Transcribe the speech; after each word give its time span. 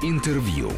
Интервью. 0.00 0.70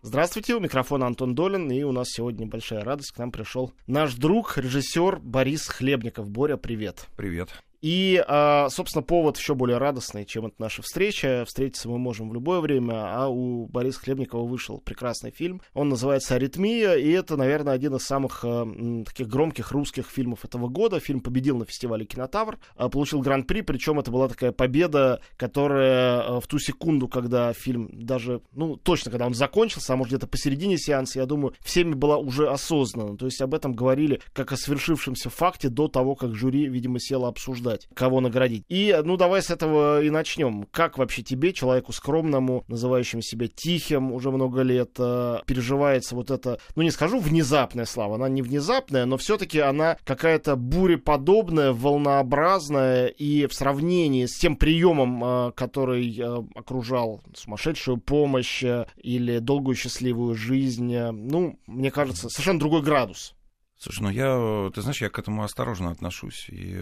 Здравствуйте, 0.00 0.54
у 0.54 0.60
микрофона 0.60 1.06
Антон 1.06 1.34
Долин, 1.34 1.70
и 1.70 1.82
у 1.82 1.92
нас 1.92 2.08
сегодня 2.08 2.46
большая 2.46 2.82
радость. 2.82 3.12
К 3.12 3.18
нам 3.18 3.30
пришел 3.30 3.74
наш 3.86 4.14
друг, 4.14 4.56
режиссер 4.56 5.18
Борис 5.18 5.68
Хлебников. 5.68 6.30
Боря, 6.30 6.56
привет. 6.56 7.06
Привет. 7.16 7.50
И, 7.84 8.24
а, 8.26 8.70
собственно, 8.70 9.02
повод 9.02 9.36
еще 9.36 9.54
более 9.54 9.76
радостный, 9.76 10.24
чем 10.24 10.46
это 10.46 10.54
наша 10.58 10.80
встреча. 10.80 11.44
Встретиться 11.46 11.86
мы 11.86 11.98
можем 11.98 12.30
в 12.30 12.32
любое 12.32 12.60
время, 12.60 12.94
а 12.94 13.28
у 13.28 13.66
Бориса 13.66 14.00
Хлебникова 14.00 14.48
вышел 14.48 14.78
прекрасный 14.78 15.30
фильм. 15.30 15.60
Он 15.74 15.90
называется 15.90 16.34
«Аритмия», 16.34 16.94
и 16.94 17.10
это, 17.10 17.36
наверное, 17.36 17.74
один 17.74 17.94
из 17.96 18.04
самых 18.04 18.42
а, 18.42 18.66
таких 19.04 19.28
громких 19.28 19.70
русских 19.72 20.08
фильмов 20.08 20.46
этого 20.46 20.68
года. 20.68 20.98
Фильм 20.98 21.20
победил 21.20 21.58
на 21.58 21.66
фестивале 21.66 22.06
«Кинотавр», 22.06 22.58
а, 22.74 22.88
получил 22.88 23.20
гран-при, 23.20 23.60
причем 23.60 24.00
это 24.00 24.10
была 24.10 24.28
такая 24.28 24.52
победа, 24.52 25.20
которая 25.36 26.40
в 26.40 26.46
ту 26.46 26.58
секунду, 26.58 27.06
когда 27.06 27.52
фильм 27.52 27.90
даже, 27.92 28.40
ну, 28.54 28.76
точно, 28.76 29.10
когда 29.10 29.26
он 29.26 29.34
закончился, 29.34 29.92
а 29.92 29.96
может 29.96 30.14
где-то 30.14 30.26
посередине 30.26 30.78
сеанса, 30.78 31.18
я 31.18 31.26
думаю, 31.26 31.54
всеми 31.62 31.92
была 31.92 32.16
уже 32.16 32.48
осознана. 32.48 33.18
То 33.18 33.26
есть 33.26 33.42
об 33.42 33.52
этом 33.52 33.74
говорили 33.74 34.22
как 34.32 34.52
о 34.52 34.56
свершившемся 34.56 35.28
факте 35.28 35.68
до 35.68 35.88
того, 35.88 36.14
как 36.14 36.34
жюри, 36.34 36.66
видимо, 36.66 36.98
село 36.98 37.26
обсуждать 37.26 37.73
выбрать, 37.74 37.88
кого 37.94 38.20
наградить. 38.20 38.64
И, 38.68 38.96
ну, 39.04 39.16
давай 39.16 39.42
с 39.42 39.50
этого 39.50 40.02
и 40.02 40.10
начнем. 40.10 40.66
Как 40.70 40.98
вообще 40.98 41.22
тебе, 41.22 41.52
человеку 41.52 41.92
скромному, 41.92 42.64
называющему 42.68 43.22
себя 43.22 43.48
тихим 43.48 44.12
уже 44.12 44.30
много 44.30 44.62
лет, 44.62 44.92
э, 44.98 45.38
переживается 45.46 46.14
вот 46.14 46.30
это, 46.30 46.58
ну, 46.76 46.82
не 46.82 46.90
скажу 46.90 47.18
внезапная 47.18 47.84
слава, 47.84 48.16
она 48.16 48.28
не 48.28 48.42
внезапная, 48.42 49.06
но 49.06 49.16
все-таки 49.16 49.58
она 49.58 49.96
какая-то 50.04 50.56
буреподобная, 50.56 51.72
волнообразная, 51.72 53.06
и 53.06 53.46
в 53.46 53.54
сравнении 53.54 54.26
с 54.26 54.38
тем 54.38 54.56
приемом, 54.56 55.24
э, 55.24 55.52
который 55.52 56.16
э, 56.18 56.42
окружал 56.54 57.22
сумасшедшую 57.34 57.98
помощь 57.98 58.64
или 58.96 59.38
долгую 59.38 59.74
счастливую 59.76 60.34
жизнь, 60.34 60.96
ну, 60.96 61.58
мне 61.66 61.90
кажется, 61.90 62.28
совершенно 62.28 62.60
другой 62.60 62.82
градус. 62.82 63.34
Слушай, 63.76 64.02
ну 64.02 64.10
я, 64.10 64.70
ты 64.72 64.80
знаешь, 64.80 65.02
я 65.02 65.10
к 65.10 65.18
этому 65.18 65.42
осторожно 65.42 65.90
отношусь. 65.90 66.46
И 66.48 66.80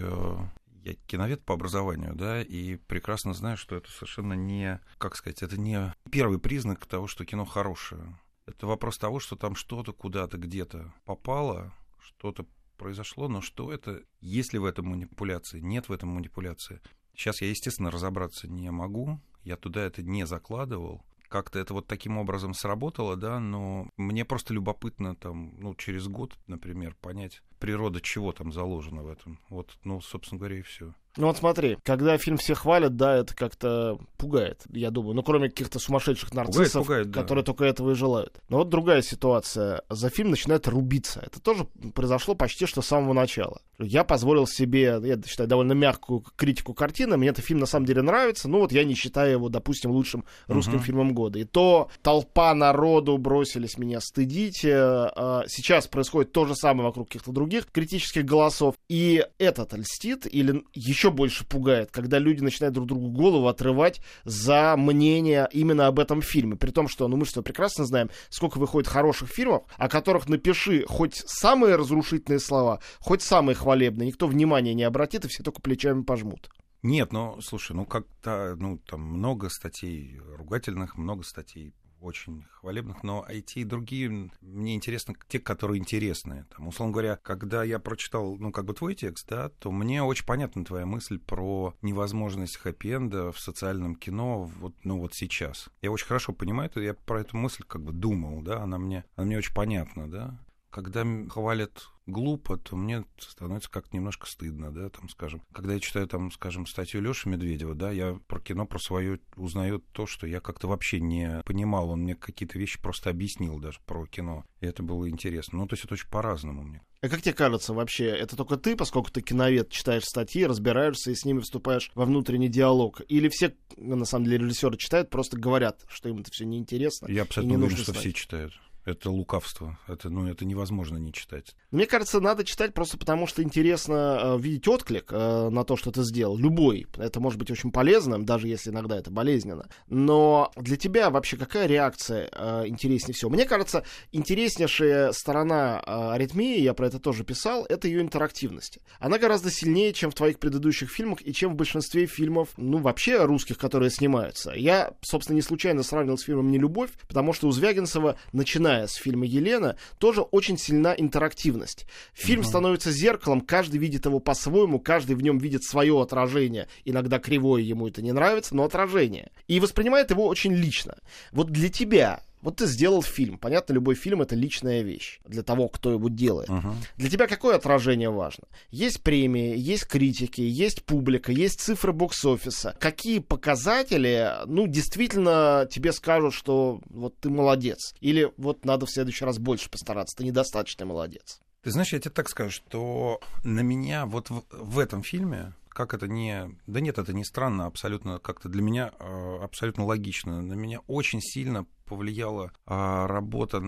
я 0.83 0.95
киновед 1.07 1.43
по 1.43 1.53
образованию, 1.53 2.13
да, 2.13 2.41
и 2.41 2.75
прекрасно 2.75 3.33
знаю, 3.33 3.57
что 3.57 3.75
это 3.75 3.89
совершенно 3.91 4.33
не, 4.33 4.81
как 4.97 5.15
сказать, 5.15 5.41
это 5.41 5.59
не 5.59 5.93
первый 6.11 6.39
признак 6.39 6.85
того, 6.85 7.07
что 7.07 7.25
кино 7.25 7.45
хорошее. 7.45 8.19
Это 8.45 8.67
вопрос 8.67 8.97
того, 8.97 9.19
что 9.19 9.35
там 9.35 9.55
что-то 9.55 9.93
куда-то 9.93 10.37
где-то 10.37 10.93
попало, 11.05 11.73
что-то 12.01 12.45
произошло, 12.77 13.29
но 13.29 13.41
что 13.41 13.71
это, 13.71 14.03
есть 14.19 14.51
ли 14.51 14.59
в 14.59 14.65
этом 14.65 14.87
манипуляции, 14.87 15.59
нет 15.61 15.87
в 15.87 15.93
этом 15.93 16.09
манипуляции. 16.09 16.81
Сейчас 17.15 17.41
я, 17.41 17.49
естественно, 17.49 17.91
разобраться 17.91 18.49
не 18.49 18.69
могу, 18.71 19.21
я 19.43 19.55
туда 19.55 19.83
это 19.83 20.03
не 20.03 20.25
закладывал, 20.25 21.05
как-то 21.33 21.57
это 21.57 21.73
вот 21.73 21.87
таким 21.87 22.19
образом 22.19 22.53
сработало, 22.53 23.15
да, 23.15 23.39
но 23.39 23.89
мне 23.97 24.23
просто 24.23 24.53
любопытно 24.53 25.15
там, 25.15 25.55
ну, 25.59 25.73
через 25.73 26.07
год, 26.07 26.37
например, 26.45 26.95
понять, 27.01 27.41
природа 27.63 28.01
чего 28.01 28.33
там 28.33 28.51
заложена 28.51 29.03
в 29.03 29.07
этом. 29.07 29.39
Вот, 29.47 29.77
ну, 29.85 30.01
собственно 30.01 30.37
говоря, 30.37 30.57
и 30.57 30.63
все. 30.63 30.93
Ну 31.15 31.27
вот 31.27 31.37
смотри, 31.37 31.77
когда 31.83 32.17
фильм 32.17 32.37
все 32.37 32.55
хвалят, 32.55 32.95
да, 32.95 33.17
это 33.17 33.35
как-то 33.35 33.99
пугает, 34.17 34.63
я 34.71 34.89
думаю. 34.89 35.13
Ну, 35.13 35.21
кроме 35.21 35.49
каких-то 35.49 35.77
сумасшедших 35.77 36.33
нарциссов, 36.33 36.83
пугает, 36.85 37.05
пугает, 37.05 37.13
которые 37.13 37.43
да. 37.43 37.45
только 37.45 37.65
этого 37.65 37.91
и 37.91 37.95
желают. 37.95 38.41
Но 38.49 38.57
вот 38.57 38.69
другая 38.69 39.03
ситуация. 39.03 39.83
За 39.89 40.09
фильм 40.09 40.31
начинает 40.31 40.67
рубиться. 40.67 41.21
Это 41.23 41.39
тоже 41.39 41.65
произошло 41.93 42.33
почти 42.33 42.65
что 42.65 42.81
с 42.81 42.87
самого 42.87 43.13
начала. 43.13 43.61
Я 43.77 44.03
позволил 44.03 44.47
себе, 44.47 44.99
я 45.03 45.21
считаю, 45.21 45.47
довольно 45.47 45.73
мягкую 45.73 46.23
критику 46.35 46.73
картины. 46.73 47.15
Мне 47.15 47.29
этот 47.29 47.45
фильм 47.45 47.59
на 47.59 47.67
самом 47.67 47.85
деле 47.85 48.01
нравится. 48.01 48.49
Ну 48.49 48.59
вот 48.59 48.71
я 48.71 48.83
не 48.83 48.95
считаю 48.95 49.33
его, 49.33 49.49
допустим, 49.49 49.91
лучшим 49.91 50.25
русским 50.47 50.77
uh-huh. 50.77 50.83
фильмом 50.83 51.13
года. 51.13 51.37
И 51.37 51.43
то 51.43 51.89
толпа 52.01 52.53
народу 52.55 53.17
бросились 53.19 53.77
меня 53.77 53.99
стыдить. 53.99 54.65
Э, 54.65 55.11
а 55.15 55.43
сейчас 55.47 55.87
происходит 55.87 56.31
то 56.31 56.45
же 56.45 56.55
самое 56.55 56.87
вокруг 56.87 57.09
каких-то 57.09 57.31
других 57.31 57.52
критических 57.61 58.25
голосов. 58.25 58.75
И 58.89 59.25
этот 59.37 59.73
льстит 59.73 60.25
или 60.25 60.63
еще 60.73 61.11
больше 61.11 61.45
пугает, 61.45 61.91
когда 61.91 62.19
люди 62.19 62.41
начинают 62.41 62.73
друг 62.73 62.87
другу 62.87 63.09
голову 63.09 63.47
отрывать 63.47 64.01
за 64.23 64.75
мнение 64.77 65.47
именно 65.51 65.87
об 65.87 65.99
этом 65.99 66.21
фильме. 66.21 66.55
При 66.55 66.71
том, 66.71 66.87
что, 66.87 67.07
ну 67.07 67.17
мы 67.17 67.25
что, 67.25 67.41
прекрасно 67.41 67.85
знаем, 67.85 68.09
сколько 68.29 68.57
выходит 68.57 68.89
хороших 68.89 69.29
фильмов, 69.29 69.63
о 69.77 69.89
которых 69.89 70.27
напиши 70.27 70.85
хоть 70.87 71.15
самые 71.15 71.75
разрушительные 71.75 72.39
слова, 72.39 72.79
хоть 72.99 73.21
самые 73.21 73.55
хвалебные, 73.55 74.07
никто 74.07 74.27
внимания 74.27 74.73
не 74.73 74.83
обратит, 74.83 75.25
и 75.25 75.27
все 75.27 75.43
только 75.43 75.61
плечами 75.61 76.03
пожмут. 76.03 76.49
Нет, 76.83 77.13
ну, 77.13 77.39
слушай, 77.41 77.73
ну 77.73 77.85
как-то, 77.85 78.55
ну, 78.59 78.77
там 78.77 79.01
много 79.01 79.49
статей 79.49 80.19
ругательных, 80.37 80.97
много 80.97 81.23
статей 81.23 81.73
очень 82.03 82.45
хвалебных, 82.51 83.03
но 83.03 83.25
эти 83.27 83.59
и 83.59 83.63
другие 83.63 84.29
мне 84.41 84.75
интересны 84.75 85.15
те, 85.27 85.39
которые 85.39 85.79
интересные. 85.79 86.45
Там, 86.55 86.67
условно 86.67 86.93
говоря, 86.93 87.15
когда 87.17 87.63
я 87.63 87.79
прочитал, 87.79 88.35
ну, 88.37 88.51
как 88.51 88.65
бы 88.65 88.73
твой 88.73 88.95
текст, 88.95 89.27
да, 89.29 89.49
то 89.49 89.71
мне 89.71 90.03
очень 90.03 90.25
понятна 90.25 90.65
твоя 90.65 90.85
мысль 90.85 91.19
про 91.19 91.75
невозможность 91.81 92.57
хэппи-энда 92.57 93.31
в 93.31 93.39
социальном 93.39 93.95
кино 93.95 94.43
вот, 94.59 94.75
ну, 94.83 94.99
вот 94.99 95.13
сейчас. 95.13 95.69
Я 95.81 95.91
очень 95.91 96.07
хорошо 96.07 96.33
понимаю 96.33 96.69
это, 96.69 96.81
я 96.81 96.93
про 96.93 97.21
эту 97.21 97.37
мысль 97.37 97.63
как 97.67 97.81
бы 97.83 97.93
думал, 97.93 98.41
да, 98.41 98.61
она 98.61 98.77
мне, 98.77 99.05
она 99.15 99.25
мне 99.25 99.37
очень 99.37 99.53
понятна, 99.53 100.09
да. 100.09 100.39
Когда 100.73 101.05
хвалят 101.29 101.87
глупо, 102.07 102.57
то 102.57 102.75
мне 102.75 103.05
становится 103.19 103.69
как-то 103.69 103.95
немножко 103.95 104.25
стыдно, 104.25 104.71
да, 104.71 104.89
там, 104.89 105.07
скажем. 105.07 105.43
Когда 105.53 105.75
я 105.75 105.79
читаю, 105.79 106.07
там, 106.07 106.31
скажем, 106.31 106.65
статью 106.65 106.99
Лёши 106.99 107.29
Медведева, 107.29 107.75
да, 107.75 107.91
я 107.91 108.19
про 108.25 108.39
кино, 108.39 108.65
про 108.65 108.79
свое 108.79 109.19
узнаю 109.35 109.83
то, 109.91 110.07
что 110.07 110.25
я 110.25 110.39
как-то 110.39 110.67
вообще 110.67 110.99
не 110.99 111.43
понимал. 111.45 111.91
Он 111.91 112.01
мне 112.01 112.15
какие-то 112.15 112.57
вещи 112.57 112.81
просто 112.81 113.11
объяснил 113.11 113.59
даже 113.59 113.81
про 113.85 114.07
кино. 114.07 114.45
И 114.61 114.65
это 114.65 114.81
было 114.81 115.07
интересно. 115.07 115.59
Ну, 115.59 115.67
то 115.67 115.73
есть 115.73 115.85
это 115.85 115.93
очень 115.93 116.09
по-разному 116.09 116.63
мне. 116.63 116.81
А 117.01 117.07
как 117.07 117.21
тебе 117.21 117.33
кажется 117.33 117.75
вообще, 117.75 118.05
это 118.05 118.35
только 118.35 118.57
ты, 118.57 118.75
поскольку 118.75 119.11
ты 119.11 119.21
киновед, 119.21 119.69
читаешь 119.69 120.05
статьи, 120.05 120.43
разбираешься 120.43 121.11
и 121.11 121.15
с 121.15 121.23
ними 121.23 121.41
вступаешь 121.41 121.91
во 121.93 122.05
внутренний 122.05 122.49
диалог? 122.49 123.01
Или 123.09 123.29
все, 123.29 123.55
на 123.77 124.05
самом 124.05 124.25
деле, 124.25 124.39
режиссеры 124.39 124.77
читают, 124.77 125.11
просто 125.11 125.37
говорят, 125.37 125.85
что 125.87 126.09
им 126.09 126.21
это 126.21 126.31
все 126.31 126.45
неинтересно? 126.45 127.05
Я 127.11 127.21
абсолютно 127.21 127.59
уверен, 127.59 127.77
что 127.77 127.93
все 127.93 128.11
читают. 128.11 128.53
Это 128.85 129.09
лукавство. 129.11 129.79
Это, 129.87 130.09
ну, 130.09 130.27
это 130.27 130.43
невозможно 130.43 130.97
не 130.97 131.13
читать. 131.13 131.55
Мне 131.71 131.85
кажется, 131.85 132.19
надо 132.19 132.43
читать 132.43 132.73
просто 132.73 132.97
потому, 132.97 133.27
что 133.27 133.41
интересно 133.41 134.19
э, 134.21 134.37
видеть 134.39 134.67
отклик 134.67 135.05
э, 135.09 135.49
на 135.49 135.63
то, 135.63 135.77
что 135.77 135.91
ты 135.91 136.03
сделал. 136.03 136.37
Любой. 136.37 136.85
Это 136.97 137.21
может 137.21 137.39
быть 137.39 137.49
очень 137.49 137.71
полезным, 137.71 138.25
даже 138.25 138.49
если 138.49 138.71
иногда 138.71 138.97
это 138.97 139.09
болезненно. 139.09 139.69
Но 139.87 140.51
для 140.57 140.75
тебя 140.75 141.09
вообще 141.09 141.37
какая 141.37 141.65
реакция 141.65 142.29
э, 142.29 142.67
интереснее 142.67 143.15
всего? 143.15 143.31
Мне 143.31 143.45
кажется, 143.45 143.85
интереснейшая 144.11 145.13
сторона 145.13 145.81
э, 145.85 146.11
аритмии, 146.11 146.59
я 146.59 146.73
про 146.73 146.87
это 146.87 146.99
тоже 146.99 147.23
писал, 147.23 147.65
это 147.69 147.87
ее 147.87 148.01
интерактивность. 148.01 148.79
Она 148.99 149.17
гораздо 149.17 149.49
сильнее, 149.49 149.93
чем 149.93 150.11
в 150.11 150.15
твоих 150.15 150.39
предыдущих 150.39 150.91
фильмах 150.91 151.25
и 151.25 151.33
чем 151.33 151.53
в 151.53 151.55
большинстве 151.55 152.05
фильмов, 152.05 152.49
ну, 152.57 152.79
вообще 152.79 153.23
русских, 153.23 153.57
которые 153.57 153.91
снимаются. 153.91 154.51
Я, 154.51 154.93
собственно, 155.01 155.37
не 155.37 155.41
случайно 155.41 155.83
сравнил 155.83 156.17
с 156.17 156.23
фильмом 156.23 156.51
«Нелюбовь», 156.51 156.91
потому 157.07 157.31
что 157.31 157.47
у 157.47 157.51
Звягинцева 157.51 158.17
начинает 158.33 158.72
начиная 158.73 158.87
с 158.87 158.95
фильма 158.95 159.25
«Елена», 159.25 159.75
тоже 159.99 160.21
очень 160.21 160.57
сильна 160.57 160.93
интерактивность. 160.93 161.85
Фильм 162.13 162.41
угу. 162.41 162.49
становится 162.49 162.91
зеркалом, 162.91 163.41
каждый 163.41 163.77
видит 163.77 164.05
его 164.05 164.19
по-своему, 164.19 164.79
каждый 164.79 165.15
в 165.15 165.21
нем 165.21 165.37
видит 165.37 165.63
свое 165.63 166.01
отражение. 166.01 166.67
Иногда 166.85 167.19
кривое 167.19 167.61
ему 167.61 167.87
это 167.87 168.01
не 168.01 168.11
нравится, 168.11 168.55
но 168.55 168.63
отражение. 168.63 169.31
И 169.47 169.59
воспринимает 169.59 170.11
его 170.11 170.27
очень 170.27 170.53
лично. 170.53 170.97
Вот 171.31 171.49
для 171.49 171.69
тебя 171.69 172.23
вот 172.43 172.57
ты 172.57 172.67
сделал 172.67 173.01
фильм. 173.01 173.37
Понятно, 173.37 173.73
любой 173.73 173.95
фильм 173.95 174.21
это 174.21 174.35
личная 174.35 174.81
вещь 174.81 175.19
для 175.25 175.43
того, 175.43 175.69
кто 175.69 175.91
его 175.91 176.09
делает. 176.09 176.49
Uh-huh. 176.49 176.73
Для 176.97 177.09
тебя 177.09 177.27
какое 177.27 177.55
отражение 177.55 178.09
важно? 178.09 178.43
Есть 178.69 179.01
премии, 179.01 179.57
есть 179.57 179.85
критики, 179.85 180.41
есть 180.41 180.83
публика, 180.83 181.31
есть 181.31 181.61
цифры 181.61 181.93
бокс-офиса. 181.93 182.75
Какие 182.79 183.19
показатели, 183.19 184.29
ну, 184.45 184.67
действительно 184.67 185.67
тебе 185.71 185.93
скажут, 185.93 186.33
что 186.33 186.81
вот 186.89 187.17
ты 187.17 187.29
молодец? 187.29 187.95
Или 188.01 188.31
вот 188.37 188.65
надо 188.65 188.85
в 188.85 188.91
следующий 188.91 189.23
раз 189.23 189.39
больше 189.39 189.69
постараться, 189.69 190.17
ты 190.17 190.25
недостаточно 190.25 190.85
молодец? 190.85 191.39
Ты 191.63 191.71
знаешь, 191.71 191.93
я 191.93 191.99
тебе 191.99 192.11
так 192.11 192.27
скажу, 192.27 192.51
что 192.51 193.21
на 193.45 193.61
меня 193.61 194.05
вот 194.05 194.29
в, 194.29 194.43
в 194.51 194.79
этом 194.79 195.01
фильме 195.01 195.53
как 195.73 195.93
это 195.93 196.07
не... 196.07 196.55
Да 196.67 196.79
нет, 196.79 196.99
это 196.99 197.13
не 197.13 197.23
странно, 197.23 197.65
абсолютно 197.65 198.19
как-то 198.19 198.47
для 198.47 198.61
меня 198.61 198.91
э, 198.99 199.37
абсолютно 199.41 199.85
логично. 199.85 200.41
На 200.41 200.53
меня 200.53 200.79
очень 200.87 201.19
сильно 201.19 201.65
повлияла 201.85 202.51
а, 202.65 203.07
работа 203.07 203.61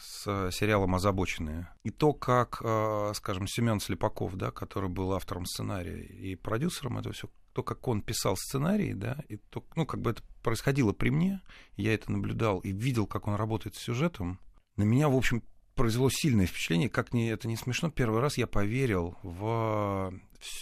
с 0.00 0.50
сериалом 0.52 0.94
«Озабоченные». 0.94 1.68
И 1.82 1.90
то, 1.90 2.12
как, 2.12 2.60
а, 2.64 3.12
скажем, 3.14 3.46
Семен 3.46 3.80
Слепаков, 3.80 4.34
да, 4.36 4.50
который 4.50 4.88
был 4.88 5.12
автором 5.12 5.46
сценария 5.46 6.02
и 6.02 6.36
продюсером 6.36 6.98
этого 6.98 7.12
все, 7.14 7.28
то, 7.52 7.62
как 7.62 7.86
он 7.88 8.02
писал 8.02 8.36
сценарий, 8.36 8.94
да, 8.94 9.18
и 9.28 9.36
то, 9.36 9.64
ну, 9.76 9.86
как 9.86 10.00
бы 10.00 10.10
это 10.10 10.22
происходило 10.42 10.92
при 10.92 11.10
мне, 11.10 11.42
я 11.76 11.94
это 11.94 12.12
наблюдал 12.12 12.60
и 12.60 12.72
видел, 12.72 13.06
как 13.06 13.26
он 13.26 13.34
работает 13.34 13.74
с 13.74 13.80
сюжетом, 13.80 14.38
на 14.76 14.84
меня, 14.84 15.08
в 15.08 15.16
общем, 15.16 15.42
произвело 15.74 16.10
сильное 16.10 16.46
впечатление, 16.46 16.88
как 16.88 17.12
не, 17.12 17.28
это 17.28 17.48
не 17.48 17.56
смешно, 17.56 17.90
первый 17.90 18.20
раз 18.20 18.36
я 18.36 18.46
поверил 18.46 19.16
в, 19.22 20.12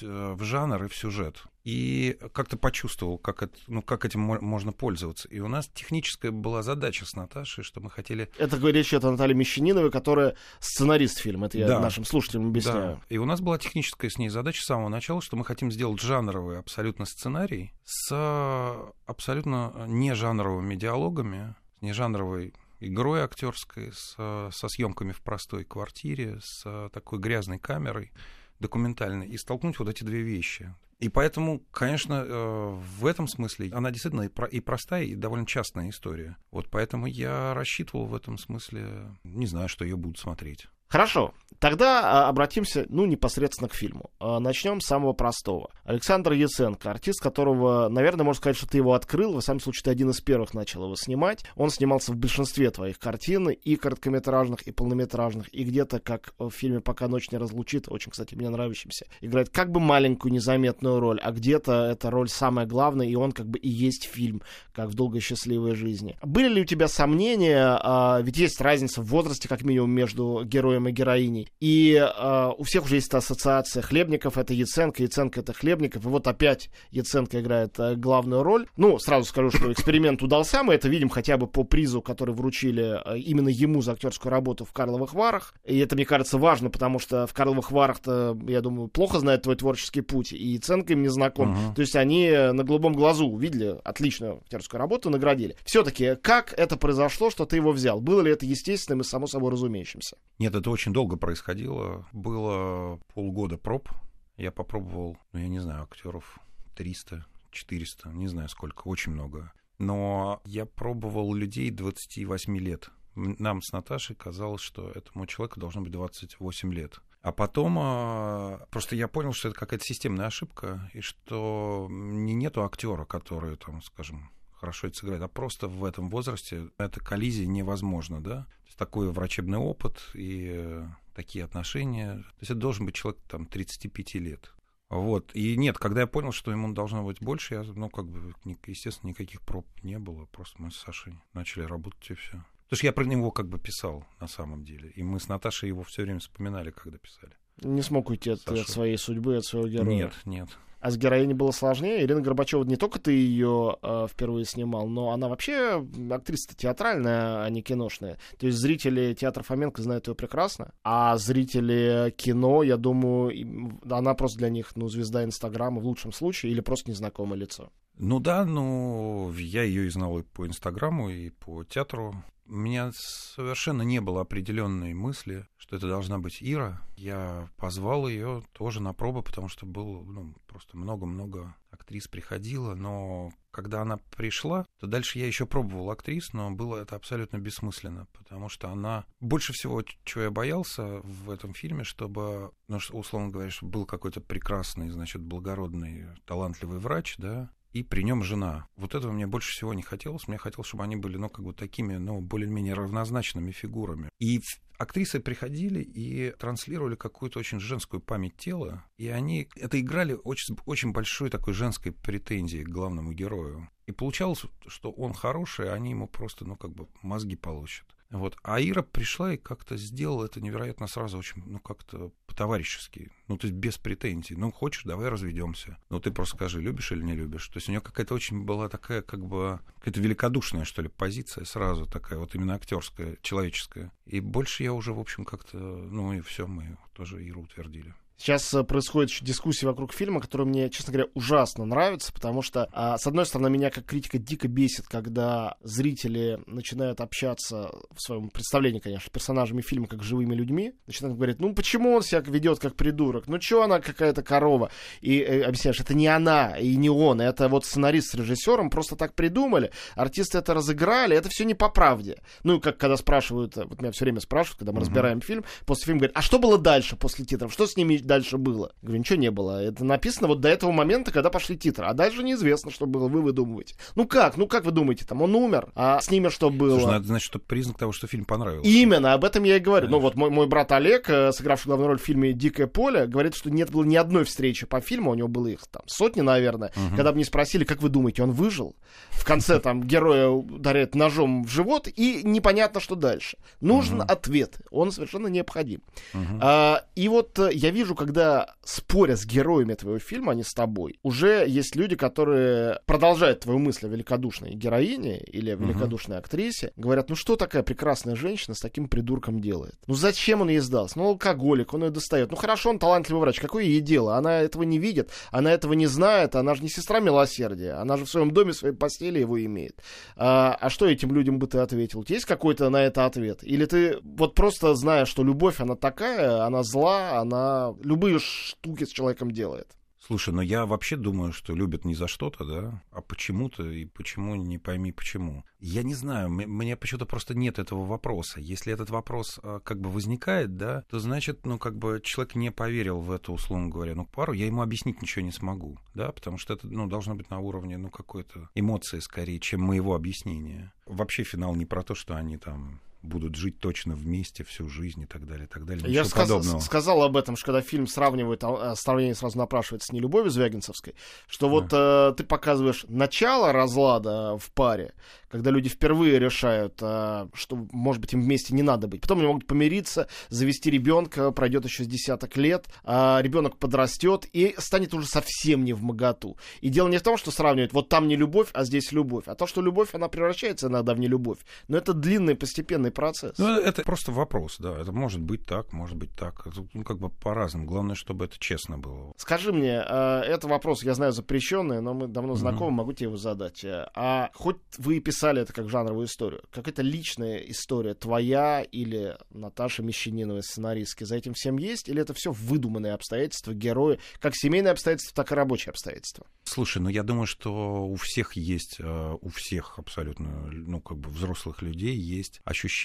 в, 0.01 0.35
в 0.35 0.43
жанр 0.43 0.85
и 0.85 0.89
в 0.89 0.97
сюжет. 0.97 1.45
И 1.69 2.17
как-то 2.33 2.57
почувствовал, 2.57 3.19
как, 3.19 3.43
это, 3.43 3.55
ну, 3.67 3.83
как 3.83 4.07
этим 4.07 4.21
можно 4.21 4.73
пользоваться. 4.73 5.29
И 5.29 5.39
у 5.39 5.49
нас 5.49 5.69
техническая 5.69 6.31
была 6.31 6.63
задача 6.63 7.05
с 7.05 7.15
Наташей, 7.15 7.63
что 7.63 7.81
мы 7.81 7.91
хотели... 7.91 8.31
Это 8.39 8.57
речь 8.71 8.89
идет 8.89 9.05
о 9.05 9.11
Наталье 9.11 9.35
Мещаниновой, 9.35 9.91
которая 9.91 10.35
сценарист 10.61 11.19
фильма, 11.19 11.49
это 11.49 11.59
я 11.59 11.69
да. 11.69 11.79
нашим 11.79 12.07
слушателям 12.07 12.47
объясняю. 12.47 12.97
Да. 12.97 13.03
И 13.11 13.19
у 13.19 13.27
нас 13.27 13.43
была 13.43 13.59
техническая 13.59 14.11
с 14.11 14.17
ней 14.17 14.31
задача 14.31 14.63
с 14.63 14.65
самого 14.65 14.89
начала, 14.89 15.21
что 15.21 15.37
мы 15.37 15.45
хотим 15.45 15.71
сделать 15.71 16.01
жанровый 16.01 16.59
абсолютно 16.59 17.05
сценарий 17.05 17.75
с 17.85 18.95
абсолютно 19.05 19.85
не 19.89 20.15
жанровыми 20.15 20.75
диалогами, 20.75 21.55
не 21.83 21.93
жанровой 21.93 22.55
игрой 22.81 23.21
актерской, 23.21 23.93
с, 23.93 24.15
со 24.17 24.69
съемками 24.69 25.13
в 25.13 25.21
простой 25.21 25.65
квартире, 25.65 26.39
с 26.43 26.89
такой 26.95 27.19
грязной 27.19 27.59
камерой 27.59 28.11
документальной, 28.59 29.29
и 29.29 29.37
столкнуть 29.37 29.79
вот 29.79 29.91
эти 29.91 30.03
две 30.03 30.23
вещи. 30.23 30.75
И 30.99 31.09
поэтому, 31.09 31.61
конечно, 31.71 32.25
э, 32.27 32.81
в 32.99 33.07
этом 33.07 33.29
смысле 33.29 33.71
она 33.73 33.91
действительно 33.93 34.23
и 34.23 34.61
простая, 34.61 35.05
и 35.05 35.15
довольно 35.15 35.47
частная 35.47 35.91
история. 35.91 36.37
Вот 36.51 36.69
поэтому 36.71 37.07
я 37.07 37.55
рассчитывал 37.55 38.07
в 38.07 38.15
этом 38.15 38.37
смысле, 38.37 39.15
не 39.23 39.47
знаю, 39.47 39.69
что 39.69 39.85
ее 39.85 39.97
будут 39.97 40.19
смотреть. 40.19 40.67
Хорошо, 40.89 41.35
тогда 41.59 42.01
а, 42.01 42.29
обратимся, 42.29 42.87
ну, 42.89 43.05
непосредственно 43.05 43.69
к 43.69 43.75
фильму. 43.75 44.11
А, 44.19 44.41
начнем 44.41 44.81
с 44.81 44.87
самого 44.87 45.13
простого. 45.13 45.71
Александр 45.85 46.33
Яценко, 46.33 46.91
артист, 46.91 47.21
которого, 47.21 47.89
наверное, 47.89 48.25
можно 48.25 48.41
сказать, 48.41 48.57
что 48.57 48.67
ты 48.67 48.79
его 48.79 48.95
открыл, 48.95 49.35
во 49.35 49.41
всяком 49.41 49.61
случае, 49.61 49.85
ты 49.85 49.91
один 49.91 50.11
из 50.11 50.21
первых 50.21 50.55
начал 50.55 50.85
его 50.85 50.97
снимать. 50.97 51.45
Он 51.57 51.71
снимался 51.71 52.13
в 52.13 52.17
большинстве 52.17 52.71
твоих 52.71 52.99
картин, 52.99 53.49
и 53.49 53.77
короткометражных, 53.77 54.63
и 54.63 54.73
полнометражных, 54.73 55.53
и 55.55 55.65
где-то, 55.65 56.01
как 56.01 56.35
в 56.39 56.51
фильме 56.51 56.81
«Пока 56.81 57.09
ночь 57.09 57.31
не 57.31 57.39
разлучит», 57.39 57.87
очень, 57.89 58.13
кстати, 58.13 58.35
мне 58.35 58.49
нравящимся, 58.49 59.07
играет 59.21 59.51
как 59.51 59.71
бы 59.71 59.81
маленькую 59.81 60.33
незаметную 60.33 61.01
роль, 61.01 61.21
а 61.23 61.33
где-то 61.33 61.91
эта 61.93 62.11
роль 62.11 62.29
самая 62.29 62.67
главная, 62.67 63.07
и 63.07 63.15
он 63.15 63.33
как 63.33 63.47
бы 63.47 63.59
и 63.59 63.69
есть 63.69 64.05
фильм, 64.05 64.43
как 64.73 64.89
в 64.89 64.95
«Долгой 64.95 65.21
счастливой 65.21 65.75
жизни». 65.75 66.17
Были 66.23 66.49
ли 66.49 66.63
у 66.63 66.65
тебя 66.65 66.89
сомнения, 66.89 67.79
а, 67.83 68.21
ведь 68.23 68.39
есть 68.39 68.61
разница 68.61 69.03
в 69.03 69.07
возрасте, 69.07 69.49
как 69.49 69.63
минимум, 69.63 69.91
между 69.91 70.43
героем 70.45 70.78
героем 70.79 70.89
и 70.89 70.93
героиней. 70.93 71.49
И 71.61 71.95
э, 71.95 72.51
у 72.57 72.63
всех 72.65 72.85
уже 72.85 72.97
есть 72.97 73.09
эта 73.09 73.19
ассоциация. 73.19 73.83
Хлебников— 73.83 74.39
это 74.39 74.55
Яценко, 74.55 75.03
Яценко— 75.03 75.41
это 75.43 75.53
Хлебников. 75.53 76.05
И 76.05 76.09
вот 76.09 76.27
опять 76.27 76.71
Яценко 76.91 77.41
играет 77.41 77.79
э, 77.79 77.95
главную 77.97 78.43
роль. 78.43 78.67
Ну, 78.77 78.99
сразу 78.99 79.27
скажу, 79.27 79.51
что 79.51 79.73
эксперимент 79.73 80.23
удался. 80.23 80.63
Мы 80.63 80.75
это 80.75 80.89
видим 80.89 81.09
хотя 81.09 81.37
бы 81.37 81.47
по 81.47 81.65
призу, 81.65 82.01
который 82.01 82.35
вручили 82.35 83.01
э, 83.05 83.19
именно 83.19 83.49
ему 83.49 83.83
за 83.83 83.93
актерскую 83.93 84.31
работу 84.31 84.65
в 84.65 84.73
«Карловых 84.73 85.15
варах». 85.15 85.55
И 85.65 85.79
это, 85.79 85.95
мне 85.97 86.05
кажется, 86.05 86.39
важно, 86.39 86.71
потому 86.71 86.99
что 86.99 87.27
в 87.27 87.35
«Карловых 87.35 87.71
варах»-то, 87.71 88.39
я 88.47 88.61
думаю, 88.61 88.89
плохо 88.89 89.19
знает 89.19 89.43
твой 89.43 89.57
творческий 89.57 90.01
путь. 90.01 90.33
И 90.33 90.49
Яценко 90.49 90.93
им 90.93 91.03
не 91.03 91.09
знаком. 91.09 91.53
Uh-huh. 91.53 91.75
То 91.75 91.81
есть 91.83 91.97
они 91.97 92.31
на 92.31 92.65
голубом 92.65 92.93
глазу 92.93 93.27
увидели 93.27 93.79
отличную 93.85 94.39
актерскую 94.39 94.79
работу, 94.79 95.11
наградили. 95.11 95.57
Все-таки, 95.65 96.17
как 96.17 96.53
это 96.57 96.77
произошло, 96.77 97.31
что 97.31 97.45
ты 97.47 97.57
его 97.57 97.73
взял? 97.73 98.01
Было 98.01 98.21
ли 98.21 98.31
это 98.31 98.47
естественным 98.47 99.01
и 99.01 99.05
само 99.05 99.27
собой 99.27 99.53
разумеющимся? 99.53 100.17
Нет, 100.39 100.55
это 100.55 100.68
это 100.69 100.75
очень 100.75 100.93
долго 100.93 101.17
происходило. 101.17 102.07
Было 102.13 103.01
полгода 103.15 103.57
проб. 103.57 103.89
Я 104.37 104.53
попробовал, 104.53 105.17
ну, 105.33 105.41
я 105.41 105.49
не 105.49 105.61
знаю, 105.61 105.85
актеров 105.85 106.39
300, 106.77 107.25
400, 107.51 108.11
не 108.11 108.29
знаю 108.29 108.51
сколько, 108.51 108.87
очень 108.87 109.13
много. 109.13 109.51
Но 109.79 110.43
я 110.45 110.67
пробовал 110.67 111.33
людей 111.33 111.71
28 111.71 112.59
лет. 112.59 112.91
Нам 113.15 113.63
с 113.63 113.73
Наташей 113.73 114.15
казалось, 114.15 114.61
что 114.61 114.91
этому 114.91 115.27
человеку 115.27 115.59
должно 115.59 115.81
быть 115.81 115.93
28 115.93 116.75
лет. 116.75 117.01
А 117.23 117.33
потом 117.33 117.79
а, 117.81 118.67
просто 118.71 118.95
я 118.95 119.09
понял, 119.09 119.33
что 119.33 119.49
это 119.49 119.59
какая-то 119.59 119.85
системная 119.85 120.27
ошибка, 120.27 120.91
и 120.93 121.01
что 121.01 121.89
не 121.91 122.35
нету 122.35 122.63
актера, 122.63 123.07
который, 123.07 123.57
там, 123.57 123.81
скажем, 123.83 124.31
хорошо 124.59 124.89
это 124.89 124.97
сыграет, 124.97 125.23
а 125.23 125.29
просто 125.29 125.69
в 125.69 125.85
этом 125.85 126.11
возрасте 126.11 126.71
эта 126.79 127.01
коллизия 127.01 127.47
невозможна, 127.47 128.21
да? 128.23 128.47
такой 128.79 129.11
врачебный 129.11 129.59
опыт 129.59 130.11
и 130.15 130.53
э, 130.55 130.87
такие 131.15 131.45
отношения. 131.45 132.15
То 132.15 132.41
есть 132.41 132.51
это 132.51 132.55
должен 132.55 132.87
быть 132.87 132.95
человек 132.95 133.21
там 133.29 133.45
35 133.45 134.15
лет. 134.15 134.53
Вот. 134.89 135.35
И 135.35 135.57
нет, 135.57 135.77
когда 135.77 136.03
я 136.03 136.07
понял, 136.07 136.33
что 136.33 136.51
ему 136.51 136.73
должно 136.73 137.05
быть 137.05 137.21
больше, 137.21 137.55
я, 137.55 137.63
ну, 137.63 137.91
как 137.91 138.07
бы, 138.07 138.33
естественно, 138.67 139.11
никаких 139.11 139.43
проб 139.43 139.67
не 139.83 139.99
было. 139.99 140.25
Просто 140.27 140.63
мы 140.63 140.71
с 140.71 140.77
Сашей 140.77 141.19
начали 141.35 141.65
работать 141.65 142.11
и 142.11 142.15
все. 142.15 142.45
Потому 142.65 142.79
что 142.79 142.87
я 142.87 142.93
про 142.93 143.05
него 143.05 143.31
как 143.31 143.49
бы 143.49 143.59
писал 143.59 144.07
на 144.21 144.29
самом 144.29 144.65
деле. 144.65 144.91
И 144.91 145.03
мы 145.03 145.21
с 145.21 145.29
Наташей 145.29 145.69
его 145.69 145.83
все 145.83 146.03
время 146.03 146.21
вспоминали, 146.21 146.71
когда 146.71 146.99
писали. 146.99 147.33
Не 147.63 147.83
смог 147.83 148.09
уйти 148.09 148.31
от, 148.31 148.49
от 148.49 148.69
своей 148.69 148.97
судьбы, 148.97 149.37
от 149.37 149.45
своего 149.45 149.69
героя. 149.69 149.89
Нет, 149.89 150.13
нет. 150.25 150.49
А 150.81 150.91
с 150.91 150.97
героиней 150.97 151.35
было 151.35 151.51
сложнее. 151.51 152.05
Ирина 152.05 152.21
Горбачева, 152.21 152.65
не 152.65 152.77
только 152.77 153.01
ты 153.01 153.13
ее 153.13 153.77
э, 153.83 154.07
впервые 154.09 154.45
снимал, 154.45 154.87
но 154.87 155.11
она 155.11 155.29
вообще 155.29 155.87
актриса 156.11 156.57
театральная, 156.57 157.43
а 157.43 157.51
не 157.51 157.63
киношная. 157.63 158.19
То 158.39 158.47
есть 158.47 158.59
зрители 158.59 159.15
театра 159.15 159.43
Фоменко 159.43 159.83
знают 159.83 160.09
ее 160.09 160.15
прекрасно, 160.15 160.73
а 160.85 161.17
зрители 161.17 162.15
кино, 162.17 162.63
я 162.63 162.77
думаю, 162.77 163.79
она 163.91 164.15
просто 164.15 164.39
для 164.39 164.51
них, 164.51 164.73
ну, 164.77 164.89
звезда 164.89 165.25
Инстаграма 165.25 165.81
в 165.81 165.87
лучшем 165.87 166.13
случае 166.13 166.53
или 166.53 166.61
просто 166.61 166.91
незнакомое 166.91 167.39
лицо. 167.39 167.71
Ну 167.99 168.21
да, 168.21 168.45
ну, 168.45 169.33
я 169.37 169.65
ее 169.65 169.87
и 169.87 169.91
знал 169.91 170.19
и 170.19 170.23
по 170.23 170.47
Инстаграму, 170.47 171.11
и 171.11 171.31
по 171.31 171.65
театру. 171.65 172.15
У 172.47 172.55
меня 172.55 172.93
совершенно 172.95 173.83
не 173.83 174.01
было 174.01 174.23
определенной 174.23 174.95
мысли, 174.95 175.47
что 175.59 175.77
это 175.77 175.89
должна 175.89 176.19
быть 176.19 176.39
Ира. 176.41 176.81
Я 176.97 177.51
позвал 177.57 178.09
ее 178.09 178.43
тоже 178.53 178.81
на 178.81 178.95
пробы, 178.95 179.23
потому 179.23 179.49
что 179.49 179.67
было 179.67 180.03
ну, 180.03 180.35
просто 180.47 180.77
много-много 180.77 181.55
актрис 181.71 182.09
приходило, 182.09 182.75
но 182.75 183.33
когда 183.51 183.83
она 183.83 183.99
пришла, 184.17 184.65
то 184.79 184.87
дальше 184.87 185.19
я 185.19 185.27
еще 185.27 185.45
пробовал 185.45 185.91
актрис, 185.91 186.33
но 186.33 186.51
было 186.51 186.77
это 186.77 186.97
абсолютно 186.97 187.39
бессмысленно, 187.39 188.07
потому 188.13 188.49
что 188.49 188.71
она... 188.71 189.05
Больше 189.21 189.53
всего, 189.53 189.83
чего 190.05 190.25
я 190.25 190.31
боялся 190.31 191.01
в 191.03 191.31
этом 191.31 191.53
фильме, 191.53 191.85
чтобы, 191.85 192.53
ну, 192.69 192.79
условно 192.93 193.31
говоря, 193.31 193.51
был 193.61 193.85
какой-то 193.85 194.21
прекрасный, 194.21 194.89
значит, 194.89 195.21
благородный, 195.21 196.07
талантливый 196.25 196.79
врач, 196.79 197.17
да, 197.19 197.51
и 197.73 197.83
при 197.83 198.03
нем 198.03 198.23
жена. 198.23 198.67
Вот 198.77 198.95
этого 198.95 199.13
мне 199.13 199.27
больше 199.27 199.53
всего 199.53 199.75
не 199.75 199.83
хотелось. 199.83 200.29
Мне 200.29 200.39
хотелось, 200.39 200.69
чтобы 200.69 200.85
они 200.85 200.97
были, 200.97 201.17
ну, 201.17 201.29
как 201.29 201.45
бы 201.45 201.53
такими, 201.53 201.97
ну, 201.97 202.21
более-менее 202.21 202.75
равнозначными 202.75 203.51
фигурами. 203.51 204.09
И 204.19 204.41
актрисы 204.79 205.21
приходили 205.21 205.83
и 205.83 206.31
транслировали 206.39 206.95
какую-то 206.95 207.39
очень 207.39 207.61
женскую 207.61 208.01
память 208.01 208.37
тела, 208.37 208.85
и 208.97 209.09
они 209.09 209.49
это 209.57 209.81
играли 209.81 210.17
очень, 210.25 210.57
очень 210.67 210.93
большой 210.93 211.31
такой 211.31 211.53
женской 211.53 211.93
претензией 211.93 212.65
к 212.65 212.69
главному 212.69 213.13
герою. 213.13 213.69
И 213.87 213.93
получалось, 213.93 214.43
что 214.67 214.91
он 214.91 215.13
хороший, 215.13 215.71
а 215.71 215.75
они 215.75 215.91
ему 215.91 216.09
просто, 216.09 216.45
ну, 216.45 216.57
как 216.57 216.73
бы 216.73 216.89
мозги 217.03 217.37
получат. 217.37 217.87
Вот. 218.11 218.37
А 218.43 218.61
Ира 218.61 218.83
пришла 218.83 219.35
и 219.35 219.37
как-то 219.37 219.77
сделала 219.77 220.25
это 220.25 220.41
невероятно 220.41 220.87
сразу, 220.87 221.19
очень, 221.19 221.43
ну, 221.45 221.59
как-то 221.59 222.11
по-товарищески. 222.27 223.11
Ну, 223.27 223.37
то 223.37 223.47
есть 223.47 223.57
без 223.57 223.77
претензий. 223.77 224.35
Ну, 224.35 224.51
хочешь, 224.51 224.85
давай 224.85 225.09
разведемся. 225.09 225.77
Ну, 225.91 226.01
ты 226.01 226.11
просто 226.11 226.37
скажи, 226.37 226.63
любишь 226.63 226.91
или 226.93 227.03
не 227.03 227.15
любишь. 227.15 227.49
То 227.49 227.59
есть 227.59 227.69
у 227.69 227.73
нее 227.73 227.81
какая-то 227.81 228.15
очень 228.15 228.45
была 228.45 228.69
такая, 228.69 229.03
как 229.03 229.25
бы, 229.25 229.61
какая-то 229.77 230.01
великодушная, 230.01 230.65
что 230.65 230.81
ли, 230.81 230.89
позиция 230.89 231.45
сразу 231.45 231.85
такая, 231.85 232.19
вот 232.19 232.35
именно 232.35 232.55
актерская, 232.55 233.19
человеческая. 233.21 233.93
И 234.07 234.21
больше 234.21 234.63
я 234.63 234.73
уже, 234.73 234.95
в 234.95 235.01
общем, 235.01 235.25
как-то, 235.25 235.59
ну, 235.59 236.15
и 236.15 236.21
все, 236.21 236.47
мы 236.47 236.79
тоже 236.95 237.23
Иру 237.23 237.43
утвердили. 237.43 237.95
Сейчас 238.19 238.53
э, 238.53 238.65
происходит 238.65 239.11
еще 239.11 239.25
дискуссия 239.25 239.67
вокруг 239.67 239.93
фильма, 239.93 240.21
которая 240.21 240.47
мне, 240.47 240.69
честно 240.71 240.93
говоря, 240.93 241.09
ужасно 241.15 241.65
нравится, 241.65 242.13
потому 242.13 242.43
что, 242.43 242.69
а, 242.73 242.99
с 242.99 243.07
одной 243.07 243.25
стороны, 243.25 243.49
меня 243.49 243.71
как 243.71 243.87
критика 243.87 244.19
дико 244.19 244.49
бесит, 244.49 244.89
когда 244.89 245.55
зрители 245.63 246.41
начинают 246.47 247.01
общаться 247.01 247.71
в 247.95 248.01
своем 248.01 248.29
представлении, 248.31 248.81
конечно, 248.81 249.09
персонажами 249.13 249.63
фильма 249.63 249.87
как 249.87 250.03
живыми 250.03 250.35
людьми, 250.35 250.75
начинают 250.89 251.17
говорить, 251.17 251.39
ну 251.39 251.55
почему 251.55 251.95
он 251.95 252.03
себя 252.03 252.21
ведет 252.21 252.59
как 252.59 252.75
придурок, 252.75 253.29
ну 253.29 253.41
что 253.41 253.63
она 253.63 253.81
какая-то 253.81 254.25
корова, 254.25 254.73
и 255.01 255.21
э, 255.21 255.43
объясняешь, 255.43 255.79
это 255.79 255.95
не 255.95 256.09
она 256.09 256.59
и 256.59 256.75
не 256.75 256.91
он, 256.91 257.21
это 257.21 257.49
вот 257.49 257.67
сценарист 257.67 258.11
с 258.11 258.15
режиссером 258.15 258.69
просто 258.69 258.97
так 258.97 259.15
придумали, 259.15 259.71
артисты 259.95 260.39
это 260.39 260.55
разыграли, 260.55 261.17
это 261.17 261.29
все 261.29 261.45
не 261.45 261.55
по 261.55 261.69
правде. 261.69 262.21
Ну, 262.43 262.61
как 262.61 262.79
когда 262.79 262.97
спрашивают, 262.97 263.55
вот 263.55 263.81
меня 263.81 263.93
все 263.93 264.05
время 264.05 264.19
спрашивают, 264.19 264.59
когда 264.59 264.73
мы 264.73 264.79
uh-huh. 264.79 264.83
разбираем 264.83 265.21
фильм, 265.21 265.45
после 265.67 265.85
фильма 265.85 266.01
говорят, 266.01 266.17
а 266.17 266.23
что 266.23 266.41
было 266.41 266.59
дальше 266.59 266.97
после 266.97 267.25
титров, 267.25 267.53
что 267.53 267.69
с 267.69 267.77
ними 267.77 268.08
дальше 268.09 268.39
было? 268.39 268.73
Говорю, 268.83 268.99
ничего 268.99 269.19
не 269.19 269.31
было. 269.31 269.63
Это 269.63 269.85
написано 269.85 270.27
вот 270.27 270.41
до 270.41 270.49
этого 270.49 270.73
момента, 270.73 271.13
когда 271.13 271.31
пошли 271.31 271.57
титры. 271.57 271.87
А 271.87 271.95
дальше 271.95 272.25
неизвестно, 272.25 272.73
что 272.73 272.87
было. 272.87 273.07
Вы 273.09 273.23
выдумываете. 273.23 273.77
Ну 273.95 274.07
как? 274.07 274.37
Ну 274.37 274.49
как 274.49 274.65
вы 274.65 274.73
думаете? 274.73 275.05
Там 275.05 275.23
он 275.23 275.35
умер, 275.35 275.69
а 275.77 276.01
с 276.01 276.11
ними 276.11 276.29
что 276.29 276.51
было? 276.51 276.79
Слушай, 276.79 276.87
ну, 276.87 276.99
это 276.99 277.07
значит, 277.07 277.27
что 277.27 277.39
признак 277.39 277.79
того, 277.79 277.93
что 277.93 278.07
фильм 278.07 278.25
понравился. 278.25 278.69
Именно, 278.69 279.13
об 279.13 279.25
этом 279.25 279.45
я 279.45 279.57
и 279.57 279.61
говорю. 279.61 279.87
Конечно. 279.87 279.97
Ну 279.97 280.03
вот 280.03 280.15
мой, 280.17 280.31
мой 280.31 280.47
брат 280.47 280.73
Олег, 280.73 281.09
э, 281.09 281.33
сыгравший 281.33 281.69
главную 281.69 281.89
роль 281.89 281.99
в 281.99 282.03
фильме 282.03 282.33
«Дикое 282.33 282.67
поле», 282.67 283.07
говорит, 283.07 283.35
что 283.35 283.51
нет 283.51 283.71
было 283.71 283.85
ни 283.85 283.97
одной 283.97 284.25
встречи 284.25 284.67
по 284.67 284.81
фильму, 284.81 285.11
у 285.11 285.15
него 285.15 285.29
было 285.29 285.49
их 285.49 285.61
там 285.71 285.83
сотни, 285.87 286.21
наверное, 286.21 286.73
угу. 286.75 286.97
когда 286.97 287.13
бы 287.13 287.19
не 287.19 287.25
спросили, 287.25 287.65
как 287.65 287.83
вы 287.83 287.89
думаете, 287.89 288.23
он 288.23 288.33
выжил? 288.33 288.77
В 289.11 289.25
конце 289.25 289.59
там 289.59 289.83
героя 289.83 290.29
ударяет 290.29 290.95
ножом 290.95 291.45
в 291.45 291.51
живот, 291.51 291.89
и 291.89 292.23
непонятно, 292.25 292.81
что 292.81 292.95
дальше. 292.95 293.37
Нужен 293.61 294.01
угу. 294.01 294.07
ответ, 294.09 294.61
он 294.71 294.93
совершенно 294.93 295.27
необходим. 295.27 295.83
Угу. 296.15 296.39
А, 296.41 296.85
и 296.95 297.09
вот 297.09 297.39
э, 297.39 297.51
я 297.53 297.71
вижу, 297.71 297.95
когда, 297.99 298.55
споря 298.65 299.17
с 299.17 299.27
героями 299.27 299.75
твоего 299.75 299.99
фильма, 299.99 300.33
а 300.33 300.35
не 300.35 300.45
с 300.45 300.55
тобой, 300.55 300.99
уже 301.03 301.45
есть 301.47 301.77
люди, 301.77 301.97
которые 301.97 302.81
продолжают 302.87 303.41
твою 303.41 303.59
мысль 303.59 303.87
о 303.87 303.89
великодушной 303.89 304.55
героине 304.55 305.19
или 305.19 305.51
о 305.51 305.57
великодушной 305.57 306.17
uh-huh. 306.17 306.21
актрисе, 306.21 306.73
говорят, 306.77 307.11
ну 307.11 307.17
что 307.17 307.37
такая 307.37 307.63
прекрасная 307.63 308.15
женщина 308.15 308.55
с 308.55 308.61
таким 308.61 308.89
придурком 308.89 309.41
делает? 309.41 309.75
Ну 309.87 309.95
зачем 309.95 310.41
он 310.41 310.49
ей 310.49 310.61
сдался? 310.61 310.99
Ну 310.99 311.09
алкоголик, 311.09 311.75
он 311.75 311.85
ее 311.85 311.91
достает. 311.91 312.31
Ну 312.31 312.37
хорошо, 312.37 312.71
он 312.71 312.79
талантливый 312.79 313.21
врач, 313.21 313.41
какое 313.41 313.65
ей 313.65 313.81
дело? 313.81 314.17
Она 314.17 314.41
этого 314.41 314.63
не 314.63 314.79
видит, 314.79 315.11
она 315.31 315.53
этого 315.53 315.73
не 315.73 315.87
знает, 315.87 316.37
она 316.37 316.55
же 316.55 316.63
не 316.63 316.69
сестра 316.69 317.01
милосердия, 317.01 317.73
она 317.73 317.97
же 317.97 318.05
в 318.05 318.11
своем 318.11 318.31
доме, 318.31 318.53
в 318.53 318.57
своей 318.57 318.75
постели 318.75 319.19
его 319.19 319.43
имеет. 319.45 319.83
А, 320.17 320.57
а 320.61 320.71
что 320.71 320.87
этим 320.87 321.13
людям 321.13 321.39
бы 321.39 321.49
ты 321.49 321.59
ответил? 321.59 322.05
Есть 322.09 322.27
какой-то 322.27 322.71
на 322.71 322.85
это 322.85 323.07
ответ? 323.07 323.41
Или 323.43 323.65
ты 323.65 323.99
вот 324.05 324.35
просто 324.35 324.75
зная, 324.77 325.05
что 325.05 325.25
любовь, 325.25 325.61
она 325.61 325.75
такая, 325.75 326.45
она 326.45 326.63
зла, 326.63 327.19
она 327.19 327.75
любые 327.89 328.19
штуки 328.19 328.85
с 328.85 328.91
человеком 328.91 329.31
делает? 329.31 329.79
Слушай, 330.01 330.33
но 330.33 330.41
я 330.41 330.65
вообще 330.65 330.97
думаю, 330.97 331.33
что 331.33 331.55
любят 331.55 331.85
не 331.85 331.95
за 331.95 332.07
что-то, 332.07 332.45
да, 332.45 332.83
а 332.93 333.01
почему-то, 333.03 333.69
и 333.69 333.85
почему, 333.85 334.37
не 334.37 334.57
пойми 334.57 334.93
почему. 334.93 335.45
Я 335.59 335.83
не 335.83 335.95
знаю, 335.95 336.31
мне 336.31 336.77
почему-то 336.77 337.05
просто 337.05 337.35
нет 337.35 337.59
этого 337.59 337.85
вопроса. 337.85 338.41
Если 338.41 338.73
этот 338.73 338.91
вопрос 338.91 339.41
а, 339.43 339.59
как 339.59 339.81
бы 339.81 339.91
возникает, 339.91 340.57
да, 340.57 340.85
то 340.89 341.01
значит, 341.01 341.45
ну, 341.45 341.59
как 341.59 341.77
бы 341.77 342.01
человек 342.03 342.37
не 342.37 342.53
поверил 342.53 343.01
в 343.01 343.11
эту, 343.11 343.33
условно 343.33 343.69
говоря, 343.69 343.97
ну, 343.97 344.07
пару, 344.07 344.33
я 344.33 344.47
ему 344.47 344.63
объяснить 344.63 345.03
ничего 345.03 345.25
не 345.25 345.33
смогу, 345.33 345.79
да, 345.95 346.13
потому 346.13 346.39
что 346.39 346.55
это, 346.55 346.69
ну, 346.69 346.87
должно 346.87 347.17
быть 347.17 347.29
на 347.29 347.41
уровне, 347.41 347.77
ну, 347.77 347.91
какой-то 347.91 348.49
эмоции 348.55 349.01
скорее, 349.01 349.41
чем 349.41 349.63
моего 349.63 349.97
объяснения. 349.97 350.73
Вообще 350.87 351.25
финал 351.25 351.57
не 351.57 351.67
про 351.67 351.83
то, 351.83 351.97
что 351.97 352.15
они 352.15 352.39
там 352.39 352.81
будут 353.09 353.35
жить 353.35 353.59
точно 353.59 353.95
вместе 353.95 354.45
всю 354.45 354.69
жизнь 354.69 355.03
и 355.03 355.07
так 355.07 355.27
далее, 355.27 355.47
и 355.47 355.49
так 355.49 355.65
далее. 355.65 355.85
Я 355.89 356.05
сказ- 356.05 356.29
подобного. 356.29 356.61
сказал 356.61 357.03
об 357.03 357.17
этом, 357.17 357.37
что 357.37 357.47
когда 357.47 357.63
фильм 357.63 357.87
сравнивают, 357.87 358.45
а, 358.45 358.75
сравнение 358.77 359.15
сразу 359.15 359.39
напрашивается 359.39 359.89
с 359.89 359.93
нелюбовью 359.93 360.31
Звягинцевской, 360.31 360.95
что 361.27 361.47
да. 361.47 361.53
вот 361.53 361.69
э, 361.73 362.15
ты 362.17 362.25
показываешь 362.25 362.85
начало 362.89 363.53
разлада 363.53 364.37
в 364.39 364.51
паре, 364.53 364.95
когда 365.31 365.51
люди 365.51 365.69
впервые 365.69 366.19
решают, 366.19 366.79
э, 366.81 367.29
что, 367.35 367.67
может 367.73 368.01
быть, 368.01 368.13
им 368.13 368.23
вместе 368.23 368.55
не 368.55 368.63
надо 368.63 368.89
быть. 368.89 369.01
Потом 369.01 369.19
они 369.19 369.27
могут 369.27 369.47
помириться, 369.47 370.09
завести 370.29 370.71
ребенка, 370.71 371.31
пройдет 371.33 371.65
еще 371.65 371.85
с 371.85 371.87
десяток 371.87 372.37
лет, 372.37 372.67
а 372.85 373.21
ребенок 373.23 373.59
подрастет 373.59 374.27
и 374.33 374.55
станет 374.59 374.95
уже 374.95 375.07
совсем 375.07 375.65
не 375.65 375.73
в 375.73 375.83
моготу. 375.83 376.37
И 376.61 376.69
дело 376.69 376.89
не 376.89 376.99
в 376.99 377.03
том, 377.03 377.17
что 377.17 377.31
сравнивают, 377.31 377.73
вот 377.73 377.89
там 377.89 378.09
не 378.09 378.17
любовь, 378.17 378.49
а 378.53 378.65
здесь 378.65 378.93
любовь, 378.93 379.25
а 379.27 379.35
то, 379.35 379.47
что 379.47 379.61
любовь, 379.61 379.91
она 379.93 380.09
превращается 380.09 380.69
иногда 380.69 380.95
в 380.95 380.99
нелюбовь. 380.99 381.39
Но 381.69 381.77
это 381.77 381.93
длинный 381.93 382.35
постепенный 382.35 382.91
процесс. 382.99 383.39
Ну, 383.39 383.57
это 383.57 383.83
просто 383.83 384.11
вопрос, 384.11 384.57
да. 384.59 384.77
Это 384.81 384.91
может 384.91 385.21
быть 385.21 385.47
так, 385.47 385.73
может 385.73 385.97
быть 385.97 386.11
так. 386.17 386.45
Это, 386.47 386.67
ну, 386.75 386.83
как 386.83 386.99
бы 386.99 387.11
по-разному. 387.11 387.65
Главное, 387.65 387.95
чтобы 387.95 388.25
это 388.25 388.37
честно 388.41 388.77
было. 388.77 389.13
Скажи 389.17 389.53
мне, 389.53 389.85
э, 389.89 390.21
это 390.27 390.49
вопрос, 390.49 390.83
я 390.83 390.95
знаю, 390.95 391.13
запрещенный, 391.13 391.81
но 391.81 391.95
мы 391.95 392.09
давно 392.09 392.35
знакомы, 392.35 392.71
mm-hmm. 392.71 392.75
могу 392.75 392.93
тебе 392.93 393.07
его 393.07 393.17
задать. 393.17 393.65
А 393.65 394.31
хоть 394.35 394.57
вы 394.79 394.97
и 394.97 395.01
писали 395.01 395.43
это 395.43 395.53
как 395.53 395.69
жанровую 395.69 396.07
историю, 396.07 396.43
какая-то 396.51 396.83
личная 396.83 397.39
история 397.39 397.95
твоя 397.95 398.63
или 398.63 399.17
Наташи 399.31 399.85
Мещаниновой, 399.85 400.43
сценаристки, 400.43 401.05
за 401.05 401.15
этим 401.15 401.35
всем 401.35 401.57
есть? 401.57 401.89
Или 401.89 402.03
это 402.03 402.15
все 402.15 402.33
выдуманные 402.33 402.95
обстоятельства, 402.95 403.55
герои, 403.55 404.01
как 404.21 404.35
семейные 404.35 404.73
обстоятельства, 404.73 405.15
так 405.15 405.31
и 405.31 405.37
рабочие 405.37 405.71
обстоятельства? 405.71 406.27
Слушай, 406.43 406.83
ну 406.83 406.89
я 406.89 407.05
думаю, 407.05 407.27
что 407.27 407.87
у 407.87 407.95
всех 407.95 408.33
есть, 408.33 408.81
э, 408.81 409.17
у 409.21 409.29
всех 409.29 409.79
абсолютно, 409.79 410.49
ну 410.51 410.81
как 410.81 410.99
бы 410.99 411.11
взрослых 411.11 411.63
людей 411.63 411.95
есть 411.95 412.41
ощущение 412.45 412.78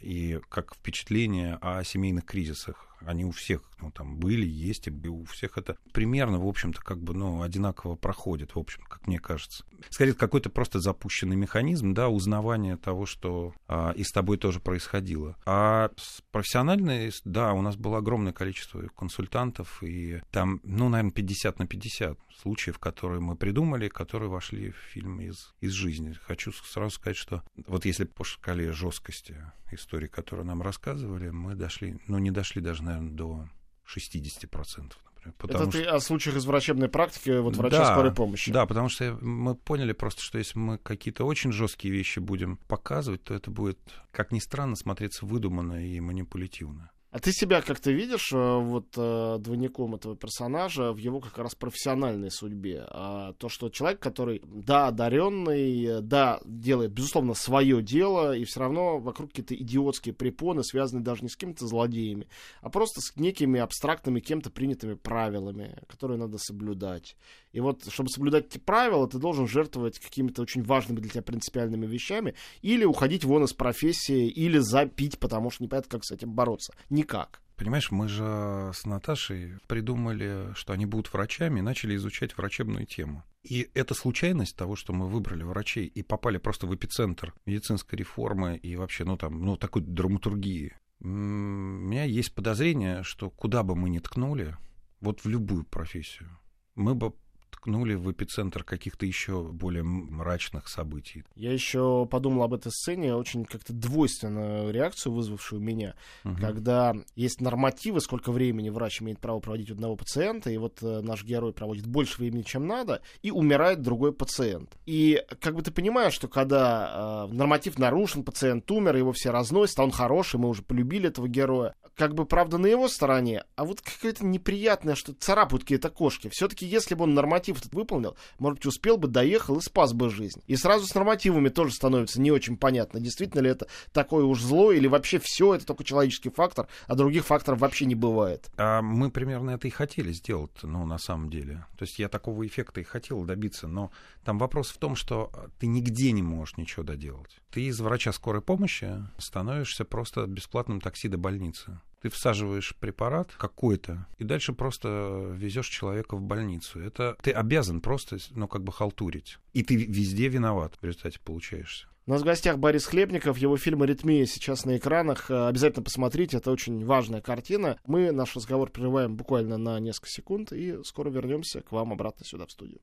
и 0.00 0.40
как 0.48 0.74
впечатление 0.74 1.58
о 1.60 1.82
семейных 1.84 2.24
кризисах 2.24 2.87
они 3.06 3.24
у 3.24 3.30
всех 3.30 3.68
ну, 3.80 3.90
там 3.90 4.16
были, 4.18 4.46
есть, 4.46 4.88
и 4.88 5.08
у 5.08 5.24
всех 5.24 5.58
это 5.58 5.76
примерно, 5.92 6.38
в 6.38 6.46
общем-то, 6.46 6.80
как 6.80 7.00
бы, 7.00 7.14
ну, 7.14 7.42
одинаково 7.42 7.96
проходит, 7.96 8.54
в 8.54 8.58
общем, 8.58 8.82
как 8.82 9.06
мне 9.06 9.18
кажется. 9.18 9.64
Скорее, 9.90 10.14
какой-то 10.14 10.50
просто 10.50 10.80
запущенный 10.80 11.36
механизм, 11.36 11.94
да, 11.94 12.08
узнавания 12.08 12.76
того, 12.76 13.06
что 13.06 13.54
а, 13.68 13.92
и 13.92 14.02
с 14.02 14.10
тобой 14.10 14.38
тоже 14.38 14.60
происходило. 14.60 15.36
А 15.46 15.90
с 15.96 16.22
профессиональной, 16.32 17.12
да, 17.24 17.52
у 17.52 17.62
нас 17.62 17.76
было 17.76 17.98
огромное 17.98 18.32
количество 18.32 18.82
консультантов, 18.96 19.82
и 19.82 20.20
там, 20.30 20.60
ну, 20.64 20.88
наверное, 20.88 21.12
50 21.12 21.58
на 21.58 21.66
50 21.66 22.18
случаев, 22.40 22.78
которые 22.78 23.20
мы 23.20 23.36
придумали, 23.36 23.88
которые 23.88 24.30
вошли 24.30 24.70
в 24.70 24.76
фильм 24.76 25.20
из, 25.20 25.54
из 25.60 25.72
жизни. 25.72 26.16
Хочу 26.26 26.52
сразу 26.52 26.94
сказать, 26.94 27.16
что 27.16 27.42
вот 27.66 27.84
если 27.84 28.04
по 28.04 28.24
шкале 28.24 28.72
жесткости 28.72 29.36
истории, 29.72 30.06
которые 30.06 30.46
нам 30.46 30.62
рассказывали, 30.62 31.30
мы 31.30 31.54
дошли, 31.54 31.98
ну, 32.06 32.18
не 32.18 32.30
дошли 32.30 32.62
даже, 32.62 32.82
наверное, 32.88 33.10
до 33.10 33.48
60%. 33.86 34.92
Потому 35.36 35.64
Это 35.64 35.70
что... 35.70 35.82
ты 35.82 35.88
о 35.88 36.00
случаях 36.00 36.36
из 36.36 36.46
врачебной 36.46 36.88
практики, 36.88 37.30
вот 37.38 37.56
врача 37.56 37.78
да, 37.78 37.92
скорой 37.92 38.14
помощи. 38.14 38.52
Да, 38.52 38.66
потому 38.66 38.88
что 38.88 39.18
мы 39.20 39.54
поняли 39.54 39.92
просто, 39.92 40.22
что 40.22 40.38
если 40.38 40.58
мы 40.58 40.78
какие-то 40.78 41.24
очень 41.24 41.52
жесткие 41.52 41.92
вещи 41.92 42.18
будем 42.18 42.56
показывать, 42.68 43.24
то 43.24 43.34
это 43.34 43.50
будет, 43.50 43.78
как 44.10 44.32
ни 44.32 44.38
странно, 44.38 44.76
смотреться 44.76 45.26
выдуманно 45.26 45.84
и 45.86 46.00
манипулятивно. 46.00 46.90
А 47.10 47.20
ты 47.20 47.32
себя 47.32 47.62
как-то 47.62 47.90
видишь 47.90 48.32
э, 48.34 48.36
вот 48.36 48.88
э, 48.96 49.38
двойником 49.40 49.94
этого 49.94 50.14
персонажа 50.14 50.92
в 50.92 50.98
его 50.98 51.20
как 51.20 51.38
раз 51.38 51.54
профессиональной 51.54 52.30
судьбе? 52.30 52.84
А 52.86 53.32
то, 53.32 53.48
что 53.48 53.70
человек, 53.70 53.98
который, 53.98 54.42
да, 54.44 54.88
одаренный, 54.88 56.02
да, 56.02 56.38
делает, 56.44 56.92
безусловно, 56.92 57.32
свое 57.32 57.82
дело, 57.82 58.36
и 58.36 58.44
все 58.44 58.60
равно 58.60 58.98
вокруг 58.98 59.30
какие-то 59.30 59.54
идиотские 59.54 60.14
препоны, 60.14 60.62
связанные 60.62 61.02
даже 61.02 61.22
не 61.22 61.30
с 61.30 61.36
какими-то 61.36 61.66
злодеями, 61.66 62.28
а 62.60 62.68
просто 62.68 63.00
с 63.00 63.16
некими 63.16 63.58
абстрактными, 63.58 64.20
кем-то 64.20 64.50
принятыми 64.50 64.92
правилами, 64.92 65.78
которые 65.88 66.18
надо 66.18 66.36
соблюдать. 66.36 67.16
И 67.52 67.60
вот, 67.60 67.90
чтобы 67.90 68.10
соблюдать 68.10 68.46
эти 68.46 68.58
правила, 68.58 69.08
ты 69.08 69.18
должен 69.18 69.48
жертвовать 69.48 69.98
какими-то 69.98 70.42
очень 70.42 70.62
важными 70.62 71.00
для 71.00 71.10
тебя 71.10 71.22
принципиальными 71.22 71.86
вещами, 71.86 72.34
или 72.62 72.84
уходить 72.84 73.24
вон 73.24 73.44
из 73.44 73.52
профессии, 73.52 74.28
или 74.28 74.58
запить, 74.58 75.18
потому 75.18 75.50
что 75.50 75.64
непонятно, 75.64 75.90
как 75.90 76.04
с 76.04 76.10
этим 76.10 76.32
бороться. 76.32 76.74
Никак. 76.90 77.40
Понимаешь, 77.56 77.90
мы 77.90 78.06
же 78.06 78.70
с 78.72 78.86
Наташей 78.86 79.54
придумали, 79.66 80.52
что 80.54 80.72
они 80.72 80.86
будут 80.86 81.12
врачами, 81.12 81.58
и 81.58 81.62
начали 81.62 81.96
изучать 81.96 82.36
врачебную 82.36 82.86
тему. 82.86 83.24
И 83.42 83.68
это 83.74 83.94
случайность 83.94 84.56
того, 84.56 84.76
что 84.76 84.92
мы 84.92 85.08
выбрали 85.08 85.42
врачей 85.42 85.86
и 85.86 86.02
попали 86.02 86.38
просто 86.38 86.68
в 86.68 86.74
эпицентр 86.74 87.34
медицинской 87.46 87.98
реформы 87.98 88.56
и 88.56 88.76
вообще, 88.76 89.04
ну 89.04 89.16
там, 89.16 89.42
ну 89.42 89.56
такой 89.56 89.82
драматургии. 89.82 90.76
У 91.00 91.06
меня 91.06 92.04
есть 92.04 92.32
подозрение, 92.32 93.02
что 93.02 93.28
куда 93.28 93.64
бы 93.64 93.74
мы 93.74 93.88
ни 93.88 93.98
ткнули, 93.98 94.56
вот 95.00 95.24
в 95.24 95.28
любую 95.28 95.64
профессию, 95.64 96.28
мы 96.76 96.94
бы 96.94 97.12
ткнули 97.50 97.94
в 97.94 98.10
эпицентр 98.10 98.64
каких-то 98.64 99.06
еще 99.06 99.42
более 99.42 99.82
мрачных 99.82 100.68
событий. 100.68 101.24
Я 101.34 101.52
еще 101.52 102.06
подумал 102.10 102.44
об 102.44 102.54
этой 102.54 102.70
сцене, 102.72 103.14
очень 103.14 103.44
как-то 103.44 103.72
двойственную 103.72 104.72
реакцию, 104.72 105.12
вызвавшую 105.12 105.60
меня, 105.60 105.94
угу. 106.24 106.36
когда 106.40 106.94
есть 107.16 107.40
нормативы, 107.40 108.00
сколько 108.00 108.32
времени 108.32 108.70
врач 108.70 109.02
имеет 109.02 109.18
право 109.18 109.40
проводить 109.40 109.70
у 109.70 109.74
одного 109.74 109.96
пациента, 109.96 110.50
и 110.50 110.56
вот 110.56 110.82
э, 110.82 111.00
наш 111.00 111.24
герой 111.24 111.52
проводит 111.52 111.86
больше 111.86 112.18
времени, 112.18 112.42
чем 112.42 112.66
надо, 112.66 113.02
и 113.22 113.30
умирает 113.30 113.82
другой 113.82 114.12
пациент. 114.12 114.76
И 114.86 115.22
как 115.40 115.54
бы 115.54 115.62
ты 115.62 115.70
понимаешь, 115.70 116.14
что 116.14 116.28
когда 116.28 117.26
э, 117.30 117.34
норматив 117.34 117.78
нарушен, 117.78 118.24
пациент 118.24 118.70
умер, 118.70 118.96
его 118.96 119.12
все 119.12 119.30
разносят, 119.30 119.78
а 119.78 119.84
он 119.84 119.90
хороший, 119.90 120.38
мы 120.40 120.48
уже 120.48 120.62
полюбили 120.62 121.08
этого 121.08 121.28
героя, 121.28 121.74
как 121.98 122.14
бы 122.14 122.24
правда 122.24 122.58
на 122.58 122.66
его 122.66 122.88
стороне, 122.88 123.42
а 123.56 123.64
вот 123.64 123.80
какое-то 123.80 124.24
неприятное, 124.24 124.94
что 124.94 125.12
царапают 125.12 125.64
какие-то 125.64 125.90
кошки. 125.90 126.28
Все-таки 126.28 126.64
если 126.64 126.94
бы 126.94 127.04
он 127.04 127.14
норматив 127.14 127.58
этот 127.58 127.74
выполнил, 127.74 128.16
может 128.38 128.58
быть, 128.58 128.66
успел 128.66 128.96
бы, 128.96 129.08
доехал 129.08 129.58
и 129.58 129.60
спас 129.60 129.92
бы 129.92 130.08
жизнь. 130.08 130.40
И 130.46 130.54
сразу 130.54 130.86
с 130.86 130.94
нормативами 130.94 131.48
тоже 131.48 131.74
становится 131.74 132.20
не 132.20 132.30
очень 132.30 132.56
понятно, 132.56 133.00
действительно 133.00 133.40
ли 133.40 133.50
это 133.50 133.66
такое 133.92 134.24
уж 134.24 134.40
зло, 134.40 134.70
или 134.70 134.86
вообще 134.86 135.18
все 135.18 135.54
это 135.54 135.66
только 135.66 135.82
человеческий 135.82 136.30
фактор, 136.30 136.68
а 136.86 136.94
других 136.94 137.26
факторов 137.26 137.58
вообще 137.58 137.84
не 137.84 137.96
бывает. 137.96 138.48
А 138.56 138.80
мы 138.80 139.10
примерно 139.10 139.50
это 139.50 139.66
и 139.66 139.70
хотели 139.70 140.12
сделать, 140.12 140.52
ну, 140.62 140.86
на 140.86 140.98
самом 140.98 141.30
деле. 141.30 141.66
То 141.76 141.84
есть 141.84 141.98
я 141.98 142.08
такого 142.08 142.46
эффекта 142.46 142.80
и 142.80 142.84
хотел 142.84 143.24
добиться, 143.24 143.66
но 143.66 143.90
там 144.24 144.38
вопрос 144.38 144.70
в 144.70 144.78
том, 144.78 144.94
что 144.94 145.32
ты 145.58 145.66
нигде 145.66 146.12
не 146.12 146.22
можешь 146.22 146.56
ничего 146.56 146.84
доделать. 146.84 147.40
Ты 147.50 147.64
из 147.64 147.80
врача 147.80 148.12
скорой 148.12 148.40
помощи 148.40 148.88
становишься 149.18 149.84
просто 149.84 150.26
бесплатным 150.26 150.80
такси 150.80 151.08
до 151.08 151.18
больницы. 151.18 151.80
Ты 152.00 152.10
всаживаешь 152.10 152.74
препарат 152.76 153.32
какой-то, 153.36 154.06
и 154.18 154.24
дальше 154.24 154.52
просто 154.52 155.32
везешь 155.34 155.68
человека 155.68 156.16
в 156.16 156.22
больницу. 156.22 156.80
Это 156.80 157.16
ты 157.22 157.32
обязан 157.32 157.80
просто, 157.80 158.18
ну, 158.30 158.46
как 158.46 158.62
бы 158.62 158.72
халтурить. 158.72 159.38
И 159.52 159.62
ты 159.62 159.76
везде 159.76 160.28
виноват 160.28 160.74
в 160.80 160.84
результате 160.84 161.18
получаешься. 161.20 161.88
У 162.08 162.10
нас 162.10 162.22
в 162.22 162.24
гостях 162.24 162.56
Борис 162.56 162.86
Хлебников, 162.86 163.36
его 163.36 163.58
фильм 163.58 163.82
«Аритмия» 163.82 164.24
сейчас 164.24 164.64
на 164.64 164.78
экранах. 164.78 165.30
Э, 165.30 165.48
обязательно 165.48 165.82
посмотрите, 165.82 166.38
это 166.38 166.50
очень 166.50 166.82
важная 166.82 167.20
картина. 167.20 167.78
Мы 167.86 168.12
наш 168.12 168.34
разговор 168.34 168.70
прерываем 168.70 169.14
буквально 169.14 169.58
на 169.58 169.78
несколько 169.78 170.08
секунд 170.08 170.50
и 170.50 170.82
скоро 170.84 171.10
вернемся 171.10 171.60
к 171.60 171.70
вам 171.70 171.92
обратно 171.92 172.24
сюда 172.24 172.46
в 172.46 172.50
студию. 172.50 172.80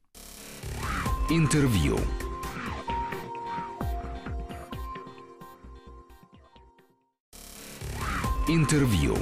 Интервью. 1.31 1.97
Интервью. 8.47 9.17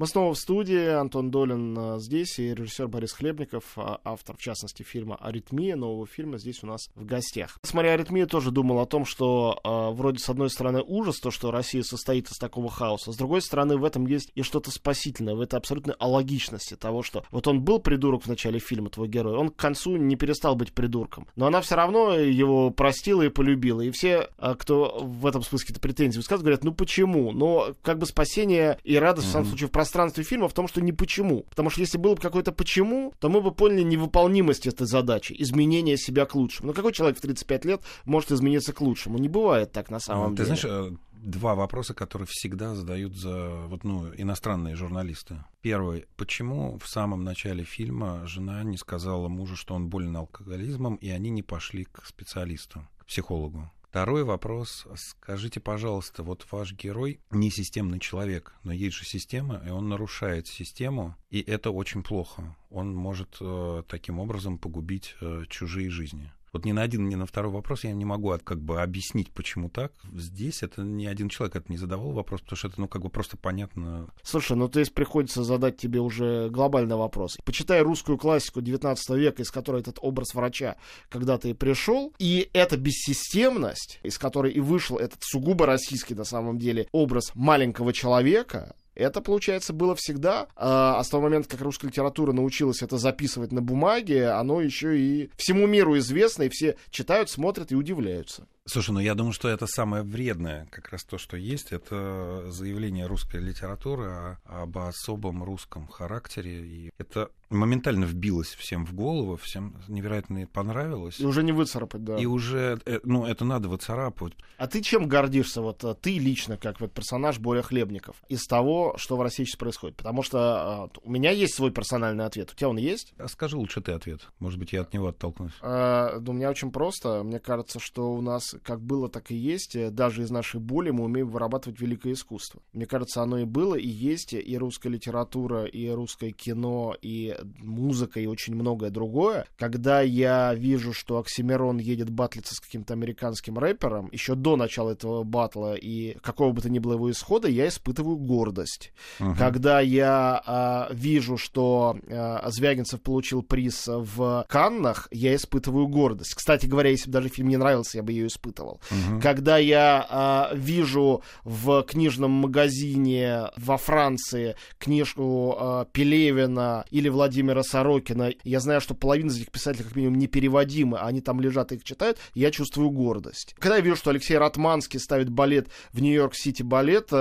Мы 0.00 0.06
снова 0.06 0.32
в 0.32 0.38
студии. 0.38 0.86
Антон 0.94 1.30
Долин 1.30 1.76
э, 1.78 1.98
здесь 1.98 2.38
и 2.38 2.54
режиссер 2.54 2.88
Борис 2.88 3.12
Хлебников, 3.12 3.64
а, 3.76 4.00
автор, 4.02 4.34
в 4.34 4.40
частности, 4.40 4.82
фильма 4.82 5.16
«Аритмия», 5.16 5.76
нового 5.76 6.06
фильма, 6.06 6.38
здесь 6.38 6.62
у 6.62 6.66
нас 6.66 6.88
в 6.94 7.04
гостях. 7.04 7.58
Смотря 7.62 7.92
«Аритмию», 7.92 8.26
тоже 8.26 8.50
думал 8.50 8.78
о 8.78 8.86
том, 8.86 9.04
что 9.04 9.60
э, 9.62 9.94
вроде 9.94 10.18
с 10.18 10.30
одной 10.30 10.48
стороны 10.48 10.80
ужас, 10.80 11.20
то, 11.20 11.30
что 11.30 11.50
Россия 11.50 11.82
состоит 11.82 12.30
из 12.30 12.38
такого 12.38 12.70
хаоса, 12.70 13.12
с 13.12 13.16
другой 13.16 13.42
стороны 13.42 13.76
в 13.76 13.84
этом 13.84 14.06
есть 14.06 14.32
и 14.34 14.40
что-то 14.40 14.70
спасительное, 14.70 15.34
в 15.34 15.40
этой 15.42 15.56
абсолютной 15.56 15.96
алогичности 15.98 16.76
того, 16.76 17.02
что 17.02 17.24
вот 17.30 17.46
он 17.46 17.60
был 17.60 17.78
придурок 17.78 18.22
в 18.22 18.26
начале 18.26 18.58
фильма, 18.58 18.88
твой 18.88 19.06
герой, 19.06 19.36
он 19.36 19.50
к 19.50 19.56
концу 19.56 19.96
не 19.96 20.16
перестал 20.16 20.56
быть 20.56 20.72
придурком, 20.72 21.26
но 21.36 21.46
она 21.46 21.60
все 21.60 21.74
равно 21.74 22.14
его 22.14 22.70
простила 22.70 23.20
и 23.20 23.28
полюбила, 23.28 23.82
и 23.82 23.90
все, 23.90 24.30
э, 24.38 24.54
кто 24.58 24.98
в 25.02 25.26
этом 25.26 25.42
смысле 25.42 25.66
какие-то 25.66 25.82
претензии 25.82 26.16
высказывают, 26.16 26.44
говорят, 26.44 26.64
ну 26.64 26.72
почему? 26.72 27.32
Но 27.32 27.74
как 27.82 27.98
бы 27.98 28.06
спасение 28.06 28.78
и 28.82 28.96
радость, 28.96 29.26
mm-hmm. 29.26 29.28
в 29.28 29.32
самом 29.32 29.46
случае, 29.46 29.68
в 29.68 29.72
пространстве 29.72 29.89
фильма 30.22 30.48
в 30.48 30.54
том, 30.54 30.68
что 30.68 30.80
не 30.80 30.92
почему. 30.92 31.44
Потому 31.50 31.70
что 31.70 31.80
если 31.80 31.98
было 31.98 32.14
бы 32.14 32.20
какое-то 32.20 32.52
почему, 32.52 33.12
то 33.18 33.28
мы 33.28 33.40
бы 33.40 33.52
поняли 33.52 33.82
невыполнимость 33.82 34.66
этой 34.66 34.86
задачи, 34.86 35.34
изменение 35.38 35.96
себя 35.96 36.26
к 36.26 36.34
лучшему. 36.34 36.68
Но 36.68 36.72
какой 36.72 36.92
человек 36.92 37.18
в 37.18 37.20
35 37.20 37.64
лет 37.64 37.82
может 38.04 38.32
измениться 38.32 38.72
к 38.72 38.80
лучшему? 38.80 39.18
Не 39.18 39.28
бывает 39.28 39.72
так 39.72 39.90
на 39.90 40.00
самом 40.00 40.36
Ты 40.36 40.44
деле. 40.44 40.54
Ты 40.54 40.60
знаешь, 40.60 40.92
э, 40.92 40.96
два 41.12 41.54
вопроса, 41.54 41.94
которые 41.94 42.26
всегда 42.28 42.74
задают 42.74 43.16
за 43.16 43.66
вот, 43.66 43.84
ну, 43.84 44.12
иностранные 44.16 44.76
журналисты. 44.76 45.44
Первый. 45.60 46.06
Почему 46.16 46.78
в 46.78 46.88
самом 46.88 47.24
начале 47.24 47.64
фильма 47.64 48.26
жена 48.26 48.62
не 48.64 48.76
сказала 48.76 49.28
мужу, 49.28 49.56
что 49.56 49.74
он 49.74 49.88
болен 49.88 50.16
алкоголизмом, 50.16 50.96
и 50.96 51.10
они 51.10 51.30
не 51.30 51.42
пошли 51.42 51.84
к 51.84 52.04
специалисту, 52.06 52.86
к 52.98 53.06
психологу? 53.06 53.70
Второй 53.90 54.22
вопрос. 54.22 54.86
Скажите, 54.94 55.58
пожалуйста, 55.58 56.22
вот 56.22 56.46
ваш 56.52 56.74
герой 56.74 57.18
не 57.32 57.50
системный 57.50 57.98
человек, 57.98 58.54
но 58.62 58.72
есть 58.72 58.96
же 58.96 59.04
система, 59.04 59.60
и 59.66 59.70
он 59.70 59.88
нарушает 59.88 60.46
систему, 60.46 61.16
и 61.28 61.40
это 61.40 61.72
очень 61.72 62.04
плохо. 62.04 62.56
Он 62.70 62.94
может 62.94 63.38
э, 63.40 63.82
таким 63.88 64.20
образом 64.20 64.58
погубить 64.58 65.16
э, 65.20 65.42
чужие 65.48 65.90
жизни. 65.90 66.32
Вот 66.52 66.64
ни 66.64 66.72
на 66.72 66.82
один, 66.82 67.08
ни 67.08 67.14
на 67.14 67.26
второй 67.26 67.52
вопрос 67.52 67.84
я 67.84 67.92
не 67.92 68.04
могу 68.04 68.34
как 68.42 68.60
бы 68.60 68.80
объяснить, 68.80 69.30
почему 69.30 69.70
так. 69.70 69.92
Здесь 70.12 70.62
это 70.62 70.82
ни 70.82 71.06
один 71.06 71.28
человек 71.28 71.56
это 71.56 71.70
не 71.70 71.78
задавал 71.78 72.12
вопрос, 72.12 72.40
потому 72.40 72.56
что 72.56 72.68
это, 72.68 72.80
ну, 72.80 72.88
как 72.88 73.02
бы 73.02 73.08
просто 73.08 73.36
понятно. 73.36 74.08
Слушай, 74.22 74.56
ну, 74.56 74.68
то 74.68 74.80
есть 74.80 74.92
приходится 74.92 75.44
задать 75.44 75.76
тебе 75.76 76.00
уже 76.00 76.48
глобальный 76.50 76.96
вопрос. 76.96 77.36
Почитай 77.44 77.82
русскую 77.82 78.18
классику 78.18 78.60
19 78.60 79.10
века, 79.10 79.42
из 79.42 79.50
которой 79.50 79.80
этот 79.80 79.98
образ 80.00 80.34
врача 80.34 80.76
когда-то 81.08 81.48
и 81.48 81.54
пришел, 81.54 82.12
и 82.18 82.50
эта 82.52 82.76
бессистемность, 82.76 84.00
из 84.02 84.18
которой 84.18 84.52
и 84.52 84.60
вышел 84.60 84.98
этот 84.98 85.22
сугубо 85.22 85.66
российский, 85.66 86.14
на 86.14 86.24
самом 86.24 86.58
деле, 86.58 86.88
образ 86.92 87.32
маленького 87.34 87.92
человека, 87.92 88.74
это, 89.00 89.20
получается, 89.20 89.72
было 89.72 89.94
всегда. 89.94 90.48
А, 90.56 90.98
а 90.98 91.04
с 91.04 91.08
того 91.08 91.24
момента, 91.24 91.48
как 91.48 91.60
русская 91.60 91.88
литература 91.88 92.32
научилась 92.32 92.82
это 92.82 92.98
записывать 92.98 93.52
на 93.52 93.62
бумаге, 93.62 94.28
оно 94.28 94.60
еще 94.60 94.98
и 94.98 95.30
всему 95.36 95.66
миру 95.66 95.96
известно, 95.98 96.44
и 96.44 96.48
все 96.48 96.76
читают, 96.90 97.30
смотрят 97.30 97.72
и 97.72 97.74
удивляются. 97.74 98.46
Слушай, 98.70 98.92
ну 98.92 99.00
я 99.00 99.16
думаю, 99.16 99.32
что 99.32 99.48
это 99.48 99.66
самое 99.66 100.04
вредное, 100.04 100.68
как 100.70 100.90
раз 100.90 101.02
то, 101.02 101.18
что 101.18 101.36
есть, 101.36 101.72
это 101.72 102.52
заявление 102.52 103.06
русской 103.06 103.40
литературы 103.40 104.04
о, 104.04 104.38
об 104.44 104.78
особом 104.78 105.42
русском 105.42 105.88
характере. 105.88 106.64
И 106.64 106.90
это 106.96 107.30
моментально 107.50 108.04
вбилось 108.04 108.54
всем 108.54 108.86
в 108.86 108.94
голову, 108.94 109.36
всем 109.36 109.74
невероятно 109.88 110.46
понравилось. 110.46 111.18
И 111.18 111.26
уже 111.26 111.42
не 111.42 111.50
выцарапать, 111.50 112.04
да. 112.04 112.16
И 112.16 112.26
уже, 112.26 112.80
э, 112.86 113.00
ну, 113.02 113.26
это 113.26 113.44
надо 113.44 113.68
выцарапывать. 113.68 114.34
А 114.56 114.68
ты 114.68 114.82
чем 114.82 115.08
гордишься, 115.08 115.60
вот 115.60 115.82
э, 115.82 115.94
ты 116.00 116.18
лично, 116.18 116.56
как 116.56 116.80
вот 116.80 116.92
персонаж 116.92 117.40
Боря 117.40 117.62
Хлебников, 117.62 118.22
из 118.28 118.46
того, 118.46 118.94
что 118.98 119.16
в 119.16 119.22
России 119.22 119.44
сейчас 119.44 119.56
происходит? 119.56 119.96
Потому 119.96 120.22
что 120.22 120.90
uh, 120.94 121.00
у 121.02 121.10
меня 121.10 121.32
есть 121.32 121.56
свой 121.56 121.72
персональный 121.72 122.24
ответ. 122.24 122.52
У 122.52 122.54
тебя 122.54 122.68
он 122.68 122.78
есть? 122.78 123.14
А 123.18 123.26
скажи 123.26 123.56
лучше 123.56 123.80
ты 123.80 123.92
ответ. 123.92 124.28
Может 124.38 124.60
быть, 124.60 124.72
я 124.72 124.82
от 124.82 124.94
него 124.94 125.08
оттолкнусь. 125.08 125.52
Uh, 125.60 126.24
у 126.24 126.32
меня 126.32 126.50
очень 126.50 126.70
просто. 126.70 127.24
Мне 127.24 127.40
кажется, 127.40 127.80
что 127.80 128.12
у 128.12 128.20
нас 128.20 128.54
как 128.62 128.80
было, 128.80 129.08
так 129.08 129.30
и 129.30 129.34
есть. 129.34 129.76
Э, 129.76 129.90
даже 129.90 130.22
из 130.22 130.30
нашей 130.30 130.60
боли 130.60 130.90
мы 130.90 131.04
умеем 131.04 131.28
вырабатывать 131.28 131.80
великое 131.80 132.12
искусство. 132.12 132.60
Мне 132.72 132.86
кажется, 132.86 133.22
оно 133.22 133.38
и 133.38 133.44
было, 133.44 133.74
и 133.74 133.88
есть, 133.88 134.32
и 134.32 134.58
русская 134.58 134.88
литература, 134.88 135.64
и 135.64 135.88
русское 135.88 136.30
кино, 136.30 136.96
и 137.00 137.36
музыка, 137.58 138.20
и 138.20 138.26
очень 138.26 138.54
многое 138.54 138.90
другое. 138.90 139.46
Когда 139.56 140.00
я 140.00 140.54
вижу, 140.54 140.92
что 140.92 141.18
Оксимирон 141.18 141.78
едет 141.78 142.10
батлиться 142.10 142.54
с 142.54 142.60
каким-то 142.60 142.94
американским 142.94 143.58
рэпером, 143.58 144.08
еще 144.12 144.34
до 144.34 144.56
начала 144.56 144.90
этого 144.90 145.24
батла 145.24 145.74
и 145.76 146.16
какого 146.20 146.52
бы 146.52 146.60
то 146.60 146.70
ни 146.70 146.78
было 146.78 146.94
его 146.94 147.10
исхода, 147.10 147.48
я 147.48 147.68
испытываю 147.68 148.16
гордость. 148.16 148.92
Uh-huh. 149.18 149.36
Когда 149.36 149.80
я 149.80 150.42
а, 150.44 150.88
вижу, 150.92 151.36
что 151.36 151.98
а, 152.08 152.50
Звягинцев 152.50 153.00
получил 153.00 153.42
приз 153.42 153.86
в 153.86 154.44
Каннах, 154.48 155.08
я 155.10 155.34
испытываю 155.34 155.88
гордость. 155.88 156.34
Кстати 156.34 156.66
говоря, 156.66 156.90
если 156.90 157.06
бы 157.06 157.12
даже 157.12 157.28
фильм 157.28 157.48
не 157.48 157.56
нравился, 157.56 157.98
я 157.98 158.02
бы 158.02 158.12
ее 158.12 158.26
испытывал 158.26 158.39
испытывал. 158.40 158.80
Угу. 158.90 159.20
Когда 159.20 159.58
я 159.58 160.50
э, 160.52 160.56
вижу 160.56 161.22
в 161.44 161.82
книжном 161.82 162.30
магазине 162.30 163.50
во 163.56 163.76
Франции 163.76 164.56
книжку 164.78 165.56
э, 165.58 165.84
Пелевина 165.92 166.84
или 166.90 167.08
Владимира 167.08 167.62
Сорокина, 167.62 168.32
я 168.44 168.60
знаю, 168.60 168.80
что 168.80 168.94
половина 168.94 169.28
из 169.28 169.36
этих 169.36 169.50
писателей 169.50 169.84
как 169.84 169.96
минимум 169.96 170.18
непереводимы, 170.18 170.98
а 170.98 171.06
они 171.06 171.20
там 171.20 171.40
лежат 171.40 171.72
и 171.72 171.76
их 171.76 171.84
читают, 171.84 172.18
я 172.34 172.50
чувствую 172.50 172.90
гордость. 172.90 173.54
Когда 173.58 173.76
я 173.76 173.82
вижу, 173.82 173.96
что 173.96 174.10
Алексей 174.10 174.36
Ратманский 174.36 174.98
ставит 174.98 175.30
балет 175.30 175.68
в 175.92 176.00
Нью-Йорк-Сити 176.00 176.62
балет, 176.62 177.08
э, 177.12 177.16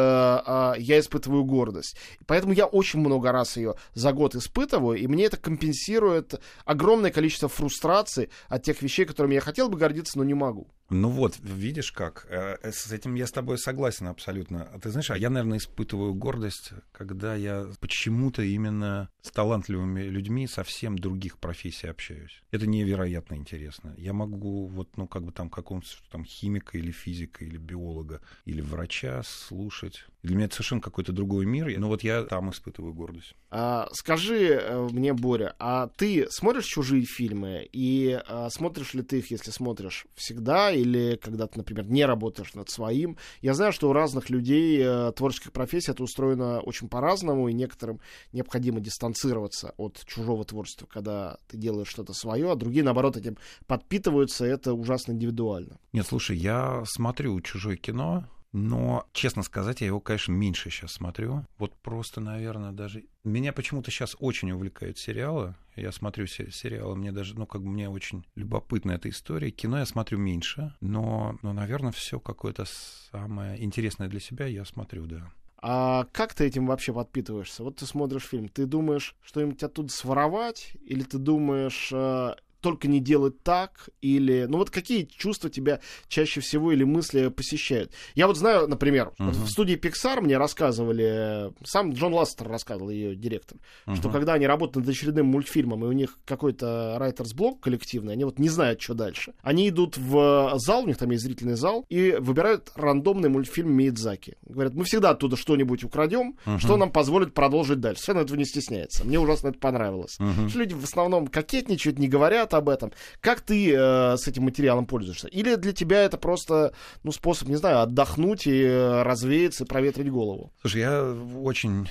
э, 0.46 0.74
я 0.80 1.00
испытываю 1.00 1.44
гордость. 1.44 1.98
Поэтому 2.26 2.54
я 2.54 2.66
очень 2.66 3.00
много 3.00 3.32
раз 3.32 3.58
ее 3.58 3.76
за 3.94 4.14
год 4.14 4.36
испытываю, 4.36 4.98
и 4.98 5.08
мне 5.08 5.26
это 5.26 5.38
компенсирует 5.38 6.40
огромное 6.66 7.12
количество 7.12 7.50
фрустраций 7.50 8.30
от 8.48 8.64
тех 8.64 8.82
вещей, 8.82 9.06
которыми 9.06 9.36
я 9.36 9.42
хотел 9.42 9.70
бы 9.70 9.78
гордиться, 9.78 10.18
но 10.18 10.24
не 10.24 10.34
могу. 10.34 10.68
Ну 10.90 11.10
вот, 11.10 11.38
видишь 11.42 11.92
как, 11.92 12.26
э, 12.30 12.58
э, 12.62 12.72
с 12.72 12.92
этим 12.92 13.14
я 13.16 13.28
с 13.28 13.32
тобой 13.32 13.58
согласен 13.60 14.08
абсолютно. 14.08 14.64
А 14.74 14.80
ты 14.80 14.90
знаешь, 14.90 15.12
а 15.12 15.18
я, 15.18 15.30
наверное, 15.30 15.60
испытываю 15.60 16.14
гордость, 16.16 16.72
когда 16.92 17.36
я 17.36 17.68
почему-то 17.80 18.42
именно 18.42 19.10
с 19.22 19.30
талантливыми 19.32 20.02
людьми 20.02 20.48
совсем 20.48 20.98
других 20.98 21.38
профессий 21.38 21.88
общаюсь. 21.88 22.42
Это 22.52 22.66
невероятно 22.66 23.36
интересно. 23.36 23.94
Я 23.98 24.14
могу 24.14 24.68
вот, 24.68 24.98
ну, 24.98 25.08
как 25.08 25.24
бы 25.24 25.32
там 25.32 25.50
какого-то 25.50 25.88
там 26.12 26.26
химика 26.26 26.78
или 26.78 26.92
физика 26.92 27.46
или 27.46 27.58
биолога 27.58 28.22
или 28.46 28.62
врача 28.62 29.22
слушать. 29.24 30.06
Для 30.24 30.36
меня 30.36 30.46
это 30.46 30.56
совершенно 30.56 30.82
какой-то 30.82 31.14
другой 31.14 31.46
мир, 31.46 31.70
но 31.80 31.88
вот 31.88 32.04
я 32.04 32.24
там 32.24 32.50
испытываю 32.50 32.94
гордость. 32.94 33.36
А, 33.52 33.88
скажи 33.94 34.50
э, 34.50 34.88
мне, 34.92 35.14
Боря, 35.14 35.56
а 35.60 35.88
ты 35.88 36.28
смотришь 36.30 36.66
чужие 36.66 37.06
фильмы 37.06 37.68
и 37.72 38.20
а, 38.28 38.50
смотришь 38.50 38.94
ли 38.94 39.02
ты 39.02 39.20
их, 39.20 39.32
если 39.32 39.52
смотришь 39.52 40.06
всегда 40.16 40.72
или 40.82 41.16
когда 41.16 41.48
ты, 41.48 41.58
например, 41.58 41.86
не 41.86 42.06
работаешь 42.06 42.54
над 42.54 42.70
своим? 42.70 43.18
Я 43.42 43.54
знаю, 43.54 43.72
что 43.72 43.90
у 43.90 43.94
разных 43.94 44.30
людей 44.30 44.82
а, 44.84 45.12
творческих 45.12 45.52
профессий 45.52 45.92
это 45.92 46.04
устроено 46.04 46.60
очень 46.62 46.90
по-разному, 46.90 47.48
и 47.48 47.54
некоторым 47.54 48.00
необходимо 48.34 48.80
дистанцироваться 48.80 49.74
от 49.78 50.04
чужого 50.06 50.44
творчества, 50.46 50.88
когда 50.92 51.38
ты 51.48 51.58
делаешь 51.58 51.88
что-то 51.88 52.14
свое, 52.14 52.52
а 52.52 52.56
другие, 52.56 52.84
наоборот, 52.84 53.18
этим 53.18 53.38
подпитываются, 53.68 54.46
и 54.46 54.50
это 54.50 54.74
ужасно 54.74 55.12
индивидуально. 55.14 55.80
Нет, 55.94 56.06
слушай, 56.08 56.38
я 56.38 56.84
смотрю 56.86 57.40
чужое 57.42 57.76
кино, 57.76 58.26
но, 58.52 59.08
честно 59.14 59.44
сказать, 59.44 59.82
я 59.82 59.88
его, 59.88 60.00
конечно, 60.00 60.32
меньше 60.32 60.70
сейчас 60.70 60.94
смотрю. 60.94 61.46
Вот 61.58 61.76
просто, 61.76 62.20
наверное, 62.20 62.72
даже... 62.72 63.06
Меня 63.24 63.54
почему-то 63.54 63.92
сейчас 63.92 64.16
очень 64.20 64.52
увлекают 64.52 64.98
сериалы. 64.98 65.56
Я 65.76 65.92
смотрю 65.92 66.26
сериалы, 66.26 66.96
мне 66.96 67.12
даже, 67.12 67.38
ну, 67.38 67.46
как 67.46 67.62
бы 67.62 67.70
мне 67.70 67.90
очень 67.90 68.26
любопытна 68.36 68.94
эта 68.94 69.10
история. 69.10 69.52
Кино 69.52 69.80
я 69.80 69.86
смотрю 69.86 70.18
меньше, 70.18 70.74
но, 70.82 71.38
но 71.42 71.54
наверное, 71.54 71.92
все 71.92 72.20
какое-то 72.20 72.66
самое 73.12 73.64
интересное 73.64 74.08
для 74.08 74.20
себя 74.20 74.46
я 74.48 74.66
смотрю, 74.66 75.06
да. 75.06 75.32
А 75.62 76.06
как 76.14 76.34
ты 76.34 76.46
этим 76.46 76.68
вообще 76.68 76.94
подпитываешься? 76.94 77.64
Вот 77.64 77.78
ты 77.78 77.86
смотришь 77.86 78.24
фильм, 78.24 78.48
ты 78.48 78.66
думаешь 78.66 79.16
что-нибудь 79.22 79.62
оттуда 79.62 79.92
своровать, 79.92 80.72
или 80.86 81.04
ты 81.04 81.18
думаешь, 81.18 81.90
э, 81.92 82.36
только 82.62 82.88
не 82.88 83.00
делать 83.00 83.42
так, 83.44 83.90
или... 84.02 84.46
Ну 84.48 84.58
вот 84.58 84.70
какие 84.70 85.04
чувства 85.06 85.50
тебя 85.50 85.80
чаще 86.08 86.42
всего 86.42 86.72
или 86.72 86.84
мысли 86.84 87.30
посещают? 87.30 87.92
Я 88.16 88.28
вот 88.28 88.38
знаю, 88.38 88.68
например, 88.68 89.14
uh-huh. 89.18 89.26
вот 89.26 89.36
в 89.36 89.50
студии 89.50 89.76
Pixar 89.76 90.22
мне 90.22 90.38
рассказывали, 90.38 91.54
сам 91.64 91.94
Джон 91.94 92.14
Ластер 92.14 92.48
рассказывал, 92.48 92.90
ее 92.90 93.16
директор, 93.16 93.58
uh-huh. 93.86 93.96
что 93.96 94.10
когда 94.10 94.34
они 94.34 94.48
работают 94.48 94.86
над 94.86 94.96
очередным 94.96 95.28
мультфильмом, 95.28 95.86
и 95.86 95.88
у 95.88 95.92
них 95.92 96.18
какой-то 96.26 96.98
writer's 97.00 97.36
блок 97.36 97.62
коллективный, 97.62 98.14
они 98.14 98.26
вот 98.26 98.40
не 98.40 98.50
знают, 98.50 98.82
что 98.82 98.94
дальше. 98.94 99.34
Они 99.42 99.70
идут 99.70 99.98
в 99.98 100.54
зал, 100.58 100.84
у 100.84 100.88
них 100.88 100.98
там 100.98 101.12
есть 101.12 101.24
зрительный 101.24 101.56
зал, 101.56 101.86
и 101.90 102.18
выбирают 102.20 102.72
рандомный 102.76 103.30
мультфильм 103.30 103.72
Миядзаки. 103.72 104.38
Говорят, 104.46 104.74
мы 104.74 104.84
всегда 104.84 105.12
оттуда 105.12 105.36
что-нибудь 105.36 105.84
украдем, 105.84 106.38
uh-huh. 106.46 106.60
что 106.60 106.78
нам 106.78 106.92
позволит 106.92 107.34
продолжить 107.34 107.80
дальше. 107.80 108.02
Совершенно 108.02 108.26
этого 108.26 108.38
не 108.38 108.46
стесняется. 108.46 109.06
Мне 109.06 109.20
ужасно 109.20 109.50
это 109.50 109.60
понравилось. 109.60 110.18
Uh-huh. 110.20 110.58
Люди 110.58 110.74
в 110.74 110.84
основном 110.84 111.28
кокетничают, 111.28 112.00
не 112.00 112.08
говорят, 112.08 112.49
говорят 112.50 112.54
об 112.54 112.70
этом. 112.70 112.92
Как 113.22 113.42
ты 113.42 113.74
э, 113.74 114.18
с 114.18 114.28
этим 114.28 114.44
материалом 114.44 114.86
пользуешься? 114.86 115.28
Или 115.28 115.56
для 115.56 115.74
тебя 115.74 116.04
это 116.04 116.18
просто 116.18 116.74
ну, 117.04 117.12
способ, 117.12 117.48
не 117.48 117.56
знаю, 117.56 117.82
отдохнуть 117.82 118.48
и 118.48 118.64
э, 118.64 119.04
развеяться, 119.04 119.64
и 119.64 119.68
проветрить 119.68 120.10
голову? 120.10 120.52
Слушай, 120.62 120.82
я 120.82 121.04
очень 121.36 121.90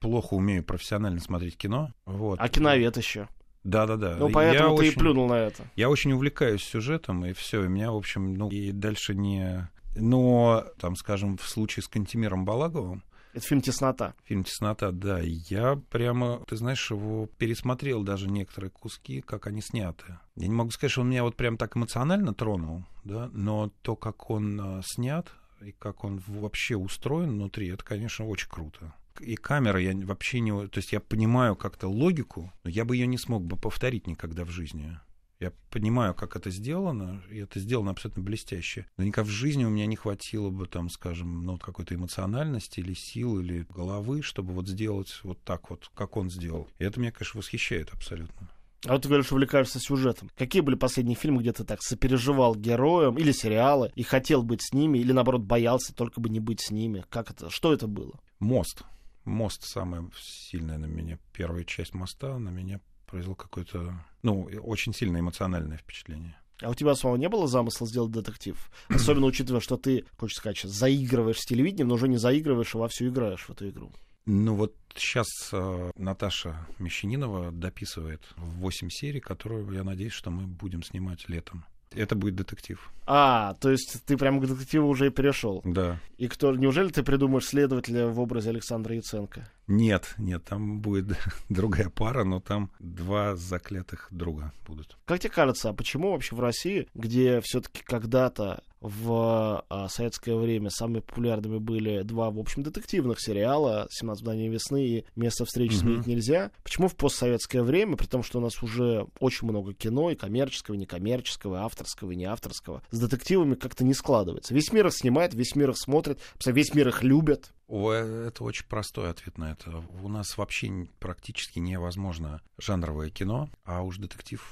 плохо 0.00 0.34
умею 0.34 0.64
профессионально 0.64 1.20
смотреть 1.20 1.56
кино. 1.56 1.92
Вот. 2.06 2.38
А 2.40 2.48
киновед 2.48 2.96
еще. 2.96 3.28
Да-да-да. 3.64 4.16
Ну, 4.18 4.30
поэтому 4.30 4.70
я 4.70 4.76
ты 4.76 4.82
очень, 4.82 4.92
и 4.92 4.94
плюнул 4.96 5.28
на 5.28 5.34
это. 5.34 5.64
Я 5.76 5.90
очень 5.90 6.12
увлекаюсь 6.12 6.62
сюжетом, 6.62 7.24
и 7.26 7.32
все, 7.32 7.64
и 7.64 7.68
меня, 7.68 7.90
в 7.92 7.96
общем, 7.96 8.34
ну, 8.34 8.48
и 8.50 8.72
дальше 8.72 9.14
не... 9.14 9.68
Но, 9.96 10.64
там, 10.78 10.94
скажем, 10.94 11.36
в 11.38 11.48
случае 11.48 11.82
с 11.82 11.88
Кантемиром 11.88 12.44
Балаговым, 12.44 13.02
Это 13.38 13.46
фильм 13.46 13.60
«Теснота». 13.60 14.16
фильм 14.24 14.42
«Теснота», 14.42 14.90
да, 14.90 15.20
я 15.20 15.80
прямо, 15.90 16.42
ты 16.48 16.56
знаешь, 16.56 16.90
его 16.90 17.28
пересмотрел 17.38 18.02
даже 18.02 18.28
некоторые 18.28 18.72
куски, 18.72 19.20
как 19.20 19.46
они 19.46 19.62
сняты. 19.62 20.18
Я 20.34 20.48
не 20.48 20.54
могу 20.54 20.72
сказать, 20.72 20.90
что 20.90 21.02
он 21.02 21.10
меня 21.10 21.22
вот 21.22 21.36
прям 21.36 21.56
так 21.56 21.76
эмоционально 21.76 22.34
тронул, 22.34 22.84
да, 23.04 23.30
но 23.32 23.70
то, 23.82 23.94
как 23.94 24.28
он 24.30 24.60
а, 24.60 24.82
снят, 24.84 25.32
и 25.60 25.70
как 25.70 26.02
он 26.02 26.20
вообще 26.26 26.74
устроен 26.74 27.30
внутри, 27.30 27.68
это, 27.68 27.84
конечно, 27.84 28.26
очень 28.26 28.48
круто. 28.48 28.92
И 29.20 29.36
камера, 29.36 29.80
я 29.80 29.96
вообще 30.04 30.40
не... 30.40 30.66
То 30.66 30.78
есть 30.78 30.90
я 30.92 30.98
понимаю 30.98 31.54
как-то 31.54 31.86
логику, 31.86 32.52
но 32.64 32.70
я 32.70 32.84
бы 32.84 32.96
ее 32.96 33.06
не 33.06 33.18
смог 33.18 33.44
бы 33.44 33.56
повторить 33.56 34.08
никогда 34.08 34.44
в 34.44 34.50
жизни. 34.50 34.98
Я 35.40 35.52
понимаю, 35.70 36.14
как 36.14 36.34
это 36.34 36.50
сделано, 36.50 37.22
и 37.30 37.38
это 37.38 37.60
сделано 37.60 37.92
абсолютно 37.92 38.24
блестяще. 38.24 38.86
Никак 38.96 39.24
в 39.24 39.30
жизни 39.30 39.64
у 39.64 39.70
меня 39.70 39.86
не 39.86 39.94
хватило 39.94 40.50
бы, 40.50 40.66
там, 40.66 40.90
скажем, 40.90 41.44
ну, 41.44 41.52
вот 41.52 41.62
какой-то 41.62 41.94
эмоциональности 41.94 42.80
или 42.80 42.92
сил, 42.94 43.38
или 43.38 43.64
головы, 43.68 44.22
чтобы 44.22 44.52
вот 44.52 44.66
сделать 44.66 45.20
вот 45.22 45.40
так 45.44 45.70
вот, 45.70 45.90
как 45.94 46.16
он 46.16 46.28
сделал. 46.28 46.68
И 46.78 46.84
это 46.84 46.98
меня, 46.98 47.12
конечно, 47.12 47.38
восхищает 47.38 47.90
абсолютно. 47.92 48.50
А 48.84 48.92
вот 48.92 49.02
ты 49.02 49.08
говоришь, 49.08 49.30
увлекаешься 49.30 49.78
сюжетом. 49.78 50.30
Какие 50.36 50.62
были 50.62 50.74
последние 50.76 51.16
фильмы, 51.16 51.42
где 51.42 51.52
ты 51.52 51.64
так 51.64 51.82
сопереживал 51.82 52.54
героям 52.54 53.16
или 53.16 53.32
сериалы 53.32 53.92
и 53.94 54.02
хотел 54.02 54.42
быть 54.42 54.62
с 54.62 54.72
ними, 54.72 54.98
или 54.98 55.12
наоборот 55.12 55.42
боялся 55.42 55.94
только 55.94 56.20
бы 56.20 56.28
не 56.28 56.40
быть 56.40 56.60
с 56.60 56.70
ними? 56.70 57.04
Как 57.10 57.30
это? 57.30 57.50
Что 57.50 57.72
это 57.72 57.86
было? 57.86 58.20
Мост. 58.40 58.82
Мост 59.24 59.64
самая 59.64 60.08
сильная 60.16 60.78
на 60.78 60.86
меня. 60.86 61.18
Первая 61.32 61.64
часть 61.64 61.92
моста 61.92 62.38
на 62.38 62.50
меня 62.50 62.80
произвел 63.08 63.34
какое-то, 63.34 63.94
ну, 64.22 64.48
очень 64.62 64.94
сильное 64.94 65.20
эмоциональное 65.20 65.78
впечатление. 65.78 66.36
А 66.60 66.70
у 66.70 66.74
тебя 66.74 66.94
самого 66.94 67.16
не 67.16 67.28
было 67.28 67.46
замысла 67.46 67.86
сделать 67.86 68.10
детектив? 68.10 68.56
Особенно 68.88 69.26
учитывая, 69.26 69.60
что 69.60 69.76
ты, 69.76 70.04
хочешь 70.16 70.36
сказать, 70.36 70.58
сейчас 70.58 70.72
заигрываешь 70.72 71.38
с 71.38 71.46
телевидением, 71.46 71.88
но 71.88 71.94
уже 71.94 72.08
не 72.08 72.16
заигрываешь, 72.18 72.74
а 72.74 72.78
вовсю 72.78 73.08
играешь 73.08 73.44
в 73.44 73.50
эту 73.50 73.68
игру. 73.68 73.92
Ну 74.26 74.54
вот 74.54 74.74
сейчас 74.94 75.26
э, 75.52 75.90
Наташа 75.96 76.66
Мещанинова 76.78 77.50
дописывает 77.50 78.22
8 78.36 78.90
серий, 78.90 79.20
которую, 79.20 79.70
я 79.72 79.84
надеюсь, 79.84 80.12
что 80.12 80.30
мы 80.30 80.46
будем 80.46 80.82
снимать 80.82 81.28
летом. 81.28 81.64
Это 81.92 82.14
будет 82.14 82.36
детектив. 82.36 82.90
А, 83.06 83.54
то 83.54 83.70
есть 83.70 84.04
ты 84.04 84.18
прямо 84.18 84.40
к 84.40 84.46
детективу 84.46 84.88
уже 84.88 85.06
и 85.06 85.10
перешел. 85.10 85.62
Да. 85.64 85.98
И 86.18 86.28
кто, 86.28 86.54
неужели 86.54 86.90
ты 86.90 87.02
придумаешь 87.02 87.46
следователя 87.46 88.08
в 88.08 88.20
образе 88.20 88.50
Александра 88.50 88.94
Яценко? 88.94 89.50
Нет, 89.68 90.14
нет, 90.16 90.44
там 90.44 90.80
будет 90.80 91.16
другая 91.48 91.90
пара, 91.90 92.24
но 92.24 92.40
там 92.40 92.70
два 92.80 93.36
заклятых 93.36 94.08
друга 94.10 94.52
будут. 94.66 94.96
Как 95.04 95.20
тебе 95.20 95.30
кажется, 95.30 95.68
а 95.68 95.74
почему 95.74 96.12
вообще 96.12 96.34
в 96.34 96.40
России, 96.40 96.88
где 96.94 97.40
все-таки 97.42 97.82
когда-то 97.84 98.62
в 98.80 99.64
а, 99.68 99.88
советское 99.88 100.36
время 100.36 100.70
самыми 100.70 101.00
популярными 101.00 101.58
были 101.58 102.02
два, 102.02 102.30
в 102.30 102.38
общем, 102.38 102.62
детективных 102.62 103.20
сериала 103.20 103.88
«17 104.02 104.20
мгновений 104.20 104.48
весны» 104.48 104.86
и 104.86 105.04
«Место 105.16 105.44
встречи 105.44 105.72
Мгм. 105.74 105.80
сменить 105.80 106.06
нельзя», 106.06 106.50
почему 106.62 106.88
в 106.88 106.96
постсоветское 106.96 107.62
время, 107.62 107.96
при 107.96 108.06
том, 108.06 108.22
что 108.22 108.38
у 108.38 108.40
нас 108.40 108.62
уже 108.62 109.06
очень 109.20 109.48
много 109.48 109.74
кино, 109.74 110.10
и 110.10 110.14
коммерческого, 110.14 110.76
и 110.76 110.78
некоммерческого, 110.78 111.56
и 111.56 111.58
авторского, 111.58 112.12
и 112.12 112.16
неавторского, 112.16 112.82
с 112.90 112.98
детективами 112.98 113.54
как-то 113.54 113.84
не 113.84 113.94
складывается. 113.94 114.54
Весь 114.54 114.72
мир 114.72 114.86
их 114.86 114.94
снимает, 114.94 115.34
весь 115.34 115.56
мир 115.56 115.70
их 115.70 115.78
смотрит, 115.78 116.20
весь 116.46 116.72
мир 116.74 116.88
их 116.88 117.02
любит. 117.02 117.52
О, 117.68 117.92
э, 117.92 118.26
это 118.28 118.42
очень 118.42 118.66
простой 118.66 119.10
ответ 119.10 119.38
на 119.38 119.52
это. 119.52 119.84
У 120.02 120.08
нас 120.08 120.36
вообще 120.36 120.88
практически 120.98 121.60
невозможно 121.60 122.42
жанровое 122.58 123.10
кино, 123.10 123.48
а 123.64 123.82
уж 123.82 123.98
детектив 123.98 124.42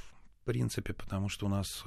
в 0.42 0.44
принципе, 0.46 0.92
потому 0.92 1.28
что 1.28 1.46
у 1.46 1.48
нас 1.48 1.82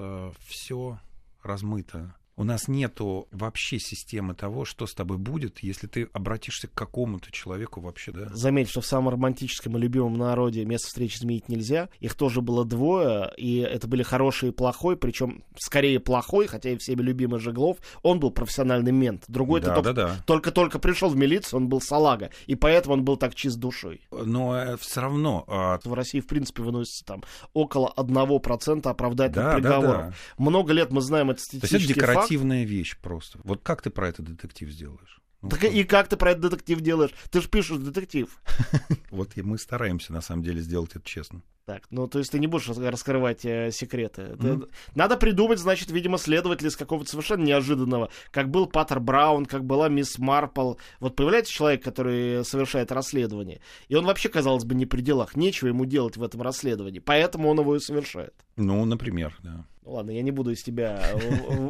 все 0.46 1.00
размыто. 1.42 2.14
У 2.40 2.46
нас 2.46 2.70
нету 2.70 3.28
вообще 3.32 3.80
системы 3.80 4.34
того, 4.34 4.64
что 4.64 4.88
с 4.88 4.94
тобой 4.94 5.18
будет, 5.18 5.60
если 5.60 5.88
ты 5.88 6.08
обратишься 6.14 6.70
к 6.70 6.74
какому-то 6.74 7.34
человеку 7.34 7.82
вообще, 7.82 8.14
да? 8.14 8.30
Заметь, 8.34 8.70
что 8.70 8.80
в 8.80 8.86
самом 8.86 9.10
романтическом 9.10 9.76
и 9.76 9.80
любимом 9.82 10.14
народе 10.18 10.64
место 10.64 10.88
встречи 10.88 11.18
изменить 11.18 11.50
нельзя. 11.50 11.90
Их 12.00 12.14
тоже 12.14 12.40
было 12.40 12.64
двое, 12.64 13.30
и 13.36 13.58
это 13.58 13.90
были 13.90 14.04
хороший 14.04 14.50
и 14.50 14.52
плохой, 14.54 14.96
причем 14.96 15.44
скорее 15.58 16.00
плохой, 16.00 16.48
хотя 16.48 16.70
и 16.70 16.78
всеми 16.78 17.02
любимый 17.02 17.42
Жеглов. 17.42 17.76
Он 18.04 18.22
был 18.22 18.32
профессиональный 18.32 18.94
мент. 18.94 19.26
Другой 19.28 19.60
да, 19.60 19.76
только, 19.76 19.92
да, 19.92 20.08
да. 20.08 20.24
только-только 20.26 20.80
пришел 20.80 21.10
в 21.10 21.18
милицию, 21.18 21.58
он 21.60 21.68
был 21.68 21.82
салага. 21.82 22.30
И 22.48 22.56
поэтому 22.56 22.94
он 22.94 23.04
был 23.04 23.18
так 23.18 23.36
чист 23.36 23.58
душой. 23.58 24.08
Но 24.12 24.78
все 24.80 25.02
равно... 25.02 25.44
а, 25.50 25.78
В 25.84 25.94
России, 25.94 26.22
в 26.22 26.28
принципе, 26.28 26.64
выносится 26.64 27.04
там 27.04 27.22
около 27.54 27.94
1% 27.98 28.88
оправдательных 28.88 29.44
Да, 29.44 29.50
да, 29.50 29.56
приговоров. 29.56 30.06
да. 30.06 30.14
Много 30.38 30.72
лет 30.72 30.94
мы 30.94 31.02
знаем 31.02 31.32
это 31.32 31.42
статистический 31.42 32.00
факт. 32.00 32.29
Декоративная 32.30 32.64
вещь 32.66 32.98
просто. 33.02 33.40
Вот 33.44 33.62
как 33.64 33.82
ты 33.82 33.90
про 33.90 34.08
это 34.10 34.22
детектив 34.22 34.70
сделаешь? 34.70 35.22
Ну, 35.42 35.50
Так 35.50 35.64
и 35.64 35.84
как 35.86 36.10
ты 36.10 36.18
про 36.18 36.32
этот 36.32 36.52
детектив 36.52 36.82
делаешь? 36.82 37.12
Ты 37.32 37.42
же 37.42 37.48
пишешь 37.48 37.78
детектив. 37.78 38.42
Вот 39.12 39.36
мы 39.38 39.58
стараемся, 39.58 40.14
на 40.14 40.22
самом 40.22 40.44
деле, 40.44 40.62
сделать 40.62 40.92
это 40.96 41.06
честно. 41.06 41.42
Так, 41.66 41.84
ну 41.92 42.08
то 42.08 42.18
есть 42.20 42.32
ты 42.32 42.40
не 42.40 42.48
будешь 42.48 42.68
рас- 42.68 42.78
раскрывать 42.80 43.46
э, 43.46 43.70
секреты. 43.72 44.24
Это- 44.24 44.44
Мгм. 44.44 44.68
Надо 44.96 45.18
придумать, 45.18 45.60
значит, 45.60 45.92
видимо, 45.92 46.18
следователя 46.18 46.68
из 46.70 46.76
какого-то 46.76 47.10
совершенно 47.10 47.44
неожиданного. 47.44 48.10
Как 48.32 48.50
был 48.50 48.66
Паттер 48.68 49.00
Браун, 49.00 49.46
как 49.46 49.64
была 49.66 49.88
мисс 49.88 50.18
Марпл. 50.18 50.74
Вот 51.00 51.16
появляется 51.16 51.54
человек, 51.54 51.84
который 51.84 52.44
совершает 52.44 52.92
расследование. 52.92 53.62
И 53.88 53.96
он 53.96 54.06
вообще, 54.06 54.30
казалось 54.30 54.66
бы, 54.66 54.76
не 54.76 54.86
при 54.88 55.02
делах. 55.02 55.36
Нечего 55.36 55.70
ему 55.70 55.86
делать 55.86 56.18
в 56.18 56.24
этом 56.24 56.42
расследовании. 56.42 57.00
Поэтому 57.00 57.50
он 57.50 57.60
его 57.60 57.76
и 57.76 57.80
совершает. 57.80 58.34
Ну, 58.58 58.84
например, 58.86 59.38
да. 59.44 59.66
Ладно, 59.90 60.12
я 60.12 60.22
не 60.22 60.30
буду 60.30 60.52
из 60.52 60.62
тебя 60.62 61.02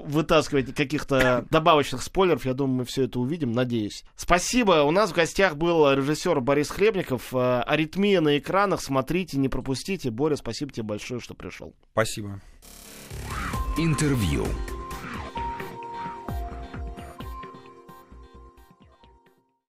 вытаскивать 0.05 0.75
каких-то 0.75 1.45
добавочных 1.49 2.03
спойлеров. 2.03 2.45
Я 2.45 2.53
думаю, 2.53 2.79
мы 2.79 2.85
все 2.85 3.03
это 3.03 3.19
увидим, 3.19 3.53
надеюсь. 3.53 4.03
Спасибо. 4.15 4.83
У 4.83 4.91
нас 4.91 5.11
в 5.11 5.15
гостях 5.15 5.55
был 5.55 5.89
режиссер 5.93 6.41
Борис 6.41 6.69
Хлебников. 6.69 7.33
Э, 7.33 7.61
Аритмия 7.61 8.19
на 8.19 8.37
экранах. 8.37 8.81
Смотрите, 8.81 9.37
не 9.37 9.47
пропустите. 9.47 10.11
Боря, 10.11 10.35
спасибо 10.35 10.71
тебе 10.71 10.83
большое, 10.83 11.21
что 11.21 11.33
пришел. 11.33 11.73
Спасибо. 11.93 12.41
Интервью. 13.77 14.45